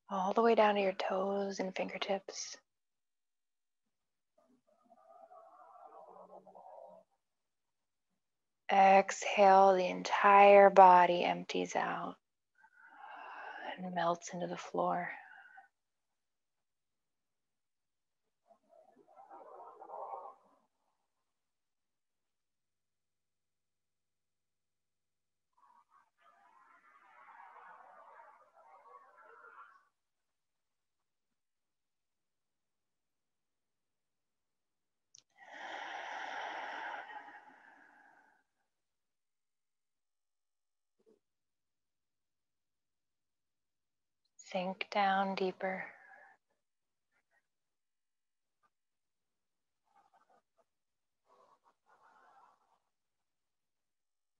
All 0.10 0.32
the 0.32 0.41
way 0.41 0.55
down 0.55 0.76
to 0.76 0.82
your 0.82 0.93
toes 0.93 1.60
and 1.60 1.76
fingertips. 1.76 2.55
Exhale, 8.72 9.76
the 9.76 9.88
entire 9.88 10.70
body 10.70 11.24
empties 11.24 11.76
out 11.76 12.15
and 13.78 13.95
melts 13.95 14.34
into 14.34 14.47
the 14.47 14.57
floor. 14.57 15.09
Sink 44.52 44.88
down 44.91 45.36
deeper. 45.36 45.84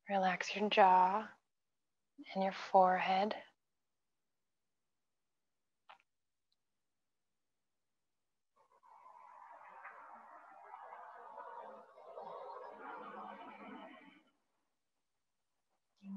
Relax 0.10 0.56
your 0.56 0.70
jaw 0.70 1.28
and 2.34 2.42
your 2.42 2.54
forehead. 2.72 3.36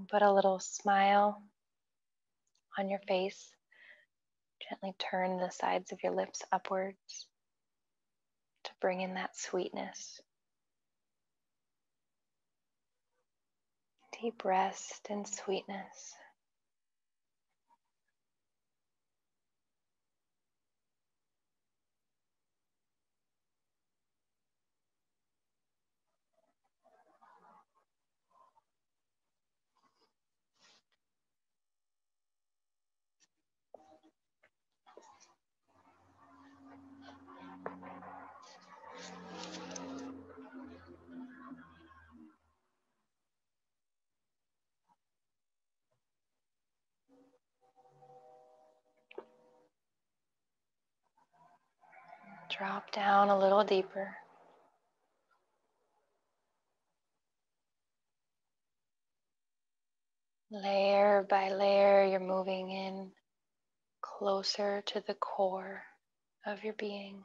Put 0.08 0.22
a 0.22 0.32
little 0.32 0.60
smile 0.60 1.42
on 2.78 2.88
your 2.88 3.00
face. 3.08 3.52
Gently 4.68 4.94
turn 4.98 5.38
the 5.38 5.50
sides 5.50 5.92
of 5.92 6.02
your 6.02 6.12
lips 6.12 6.42
upwards 6.52 7.26
to 8.64 8.70
bring 8.80 9.00
in 9.00 9.14
that 9.14 9.36
sweetness. 9.36 10.20
Deep 14.20 14.44
rest 14.44 15.08
and 15.10 15.26
sweetness. 15.26 16.14
Drop 52.60 52.92
down 52.92 53.30
a 53.30 53.38
little 53.38 53.64
deeper. 53.64 54.14
Layer 60.50 61.26
by 61.30 61.50
layer, 61.54 62.04
you're 62.04 62.20
moving 62.20 62.70
in 62.70 63.12
closer 64.02 64.82
to 64.88 65.02
the 65.06 65.14
core 65.14 65.84
of 66.46 66.62
your 66.62 66.74
being. 66.74 67.24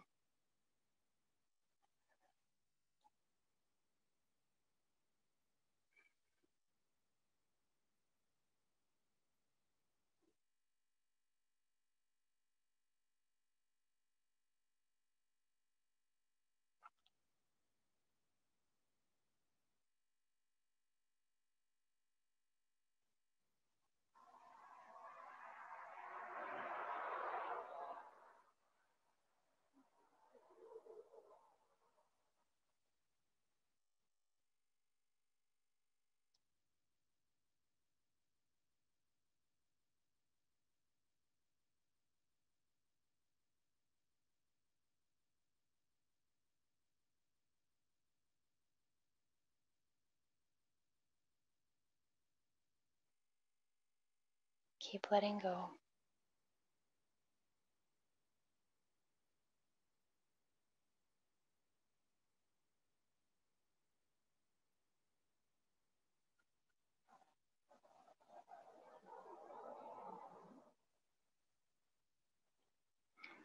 Keep 54.91 55.07
letting 55.11 55.39
go. 55.39 55.71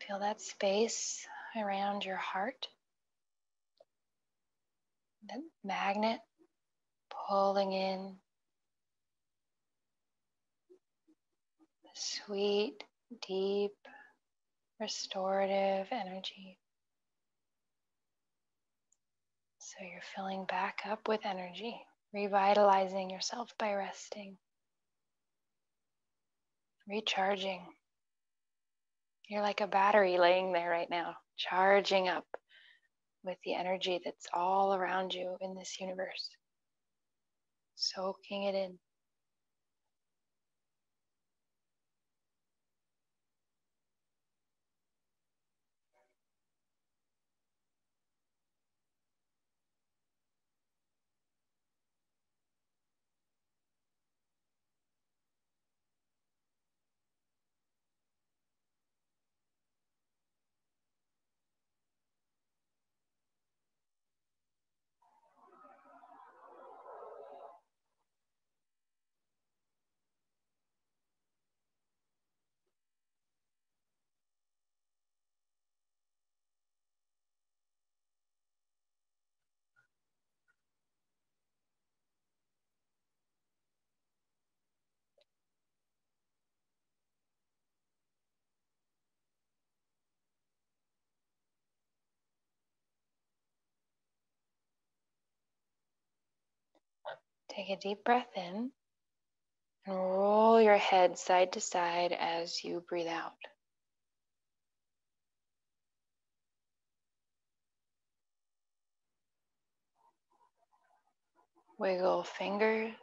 Feel 0.06 0.18
that 0.18 0.42
space 0.42 1.26
around 1.56 2.04
your 2.04 2.16
heart. 2.16 2.68
That 5.28 5.40
magnet 5.64 6.20
pulling 7.28 7.72
in 7.72 8.16
sweet, 11.94 12.82
deep, 13.26 13.72
restorative 14.80 15.86
energy. 15.90 16.58
So 19.58 19.84
you're 19.84 20.02
filling 20.16 20.46
back 20.46 20.80
up 20.88 21.06
with 21.08 21.20
energy, 21.24 21.76
revitalizing 22.12 23.10
yourself 23.10 23.50
by 23.58 23.74
resting, 23.74 24.36
recharging. 26.88 27.64
You're 29.28 29.42
like 29.42 29.60
a 29.60 29.68
battery 29.68 30.18
laying 30.18 30.52
there 30.52 30.70
right 30.70 30.90
now, 30.90 31.14
charging 31.36 32.08
up 32.08 32.26
with 33.22 33.36
the 33.44 33.54
energy 33.54 34.00
that's 34.04 34.26
all 34.34 34.74
around 34.74 35.14
you 35.14 35.36
in 35.40 35.54
this 35.54 35.78
universe, 35.80 36.30
soaking 37.76 38.44
it 38.44 38.54
in. 38.54 38.78
Take 97.60 97.76
a 97.76 97.76
deep 97.76 98.04
breath 98.04 98.30
in 98.36 98.70
and 99.84 99.94
roll 99.94 100.62
your 100.62 100.78
head 100.78 101.18
side 101.18 101.52
to 101.52 101.60
side 101.60 102.16
as 102.18 102.64
you 102.64 102.82
breathe 102.88 103.06
out. 103.06 103.34
Wiggle 111.78 112.22
fingers. 112.22 112.94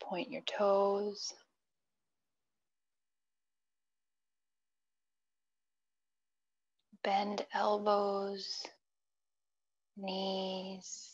Point 0.00 0.30
your 0.30 0.42
toes. 0.46 1.34
Bend 7.04 7.44
elbows 7.52 8.66
knees. 9.96 11.12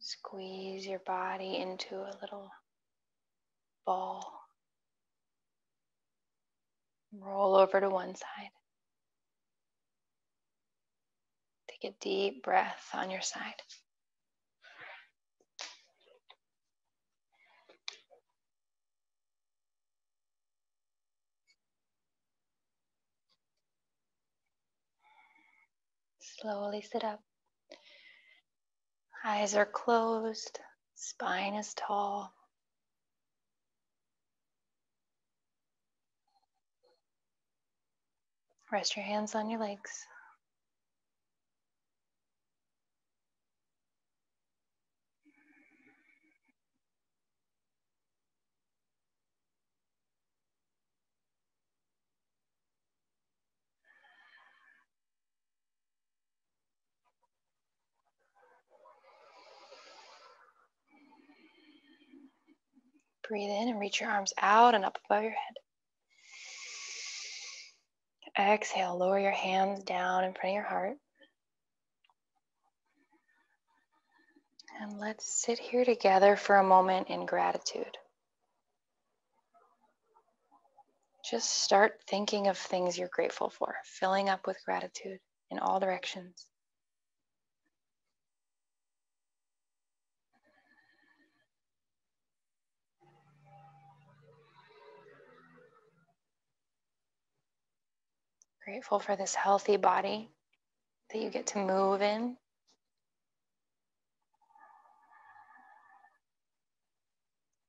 Squeeze 0.00 0.86
your 0.86 1.00
body 1.00 1.56
into 1.56 1.96
a 1.96 2.16
little 2.20 2.50
ball. 3.86 4.40
Roll 7.12 7.56
over 7.56 7.80
to 7.80 7.88
one 7.88 8.14
side. 8.14 8.50
Take 11.70 11.92
a 11.92 11.94
deep 12.00 12.42
breath 12.42 12.88
on 12.92 13.10
your 13.10 13.22
side. 13.22 13.62
Slowly 26.40 26.82
sit 26.82 27.02
up. 27.02 27.20
Eyes 29.24 29.56
are 29.56 29.66
closed, 29.66 30.60
spine 30.94 31.54
is 31.54 31.74
tall. 31.74 32.32
Rest 38.70 38.94
your 38.94 39.04
hands 39.04 39.34
on 39.34 39.50
your 39.50 39.58
legs. 39.58 40.06
Breathe 63.28 63.50
in 63.50 63.68
and 63.68 63.78
reach 63.80 64.00
your 64.00 64.10
arms 64.10 64.32
out 64.40 64.74
and 64.74 64.84
up 64.84 64.98
above 65.04 65.22
your 65.22 65.32
head. 65.32 65.56
Exhale, 68.38 68.96
lower 68.96 69.18
your 69.18 69.32
hands 69.32 69.82
down 69.82 70.24
in 70.24 70.32
front 70.32 70.50
of 70.50 70.54
your 70.54 70.62
heart. 70.62 70.96
And 74.80 74.98
let's 75.00 75.26
sit 75.42 75.58
here 75.58 75.84
together 75.84 76.36
for 76.36 76.56
a 76.56 76.64
moment 76.64 77.08
in 77.08 77.26
gratitude. 77.26 77.98
Just 81.28 81.50
start 81.50 82.00
thinking 82.08 82.46
of 82.46 82.56
things 82.56 82.96
you're 82.96 83.10
grateful 83.12 83.50
for, 83.50 83.74
filling 83.84 84.28
up 84.28 84.46
with 84.46 84.56
gratitude 84.64 85.18
in 85.50 85.58
all 85.58 85.80
directions. 85.80 86.46
Grateful 98.68 98.98
for 98.98 99.16
this 99.16 99.34
healthy 99.34 99.78
body 99.78 100.28
that 101.10 101.22
you 101.22 101.30
get 101.30 101.46
to 101.46 101.58
move 101.58 102.02
in. 102.02 102.36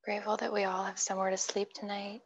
Grateful 0.04 0.36
that 0.36 0.52
we 0.52 0.66
all 0.66 0.84
have 0.84 1.00
somewhere 1.00 1.30
to 1.30 1.38
sleep 1.38 1.72
tonight. 1.72 2.20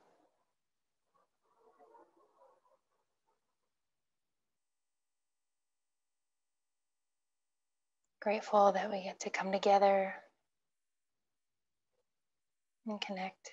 Grateful 8.24 8.72
that 8.72 8.92
we 8.92 9.04
get 9.04 9.20
to 9.20 9.30
come 9.30 9.52
together 9.52 10.16
and 12.88 13.00
connect. 13.00 13.52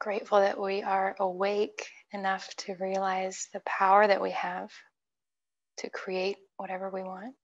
Grateful 0.00 0.40
that 0.40 0.60
we 0.60 0.82
are 0.82 1.16
awake 1.20 1.88
enough 2.12 2.48
to 2.58 2.76
realize 2.80 3.48
the 3.54 3.60
power 3.66 4.06
that 4.06 4.22
we 4.22 4.32
have 4.32 4.70
to 5.78 5.90
create 5.90 6.36
whatever 6.56 6.90
we 6.90 7.02
want. 7.02 7.34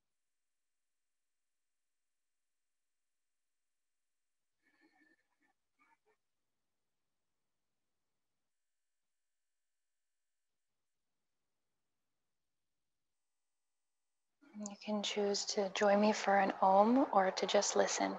You 14.59 14.77
can 14.85 15.03
choose 15.03 15.45
to 15.47 15.71
join 15.75 16.01
me 16.01 16.13
for 16.13 16.39
an 16.39 16.53
om 16.63 17.07
or 17.13 17.33
to 17.33 17.47
just 17.47 17.77
listen. 17.77 18.13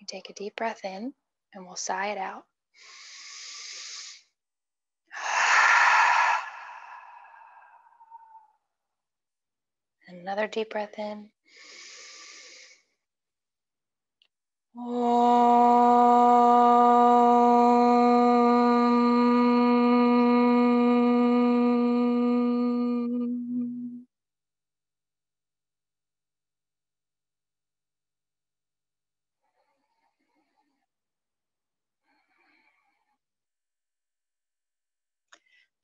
You 0.00 0.06
take 0.08 0.30
a 0.30 0.34
deep 0.34 0.56
breath 0.56 0.84
in 0.84 1.14
and 1.54 1.66
we'll 1.66 1.76
sigh 1.76 2.08
it 2.08 2.18
out. 2.18 2.44
Another 10.08 10.46
deep 10.46 10.70
breath 10.70 10.98
in. 10.98 11.30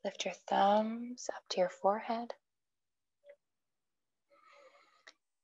Lift 0.05 0.25
your 0.25 0.35
thumbs 0.49 1.29
up 1.35 1.43
to 1.51 1.61
your 1.61 1.69
forehead. 1.69 2.35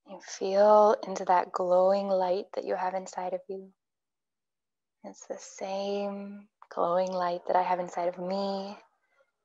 You 0.09 0.21
feel 0.23 0.97
into 1.07 1.25
that 1.27 1.53
glowing 1.53 2.09
light 2.09 2.47
that 2.55 2.65
you 2.65 2.75
have 2.75 2.95
inside 2.95 3.35
of 3.35 3.41
you. 3.49 3.69
It's 5.05 5.27
the 5.27 5.39
same 5.39 6.49
glowing 6.75 7.13
light 7.13 7.43
that 7.47 7.57
I 7.57 7.63
have 7.63 7.79
inside 7.79 8.09
of 8.09 8.19
me. 8.19 8.77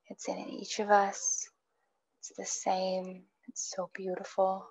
It's 0.08 0.30
in 0.30 0.38
each 0.38 0.80
of 0.80 0.90
us. 0.90 1.50
It's 2.20 2.32
the 2.38 2.46
same. 2.46 3.24
It's 3.50 3.74
so 3.76 3.90
beautiful. 3.94 4.66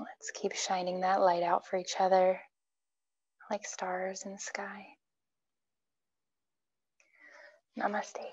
Let's 0.00 0.32
keep 0.32 0.54
shining 0.54 1.00
that 1.00 1.20
light 1.20 1.44
out 1.44 1.66
for 1.66 1.76
each 1.76 1.94
other 2.00 2.40
like 3.50 3.64
stars 3.64 4.24
in 4.24 4.32
the 4.32 4.38
sky. 4.38 4.84
Namaste. 7.78 8.26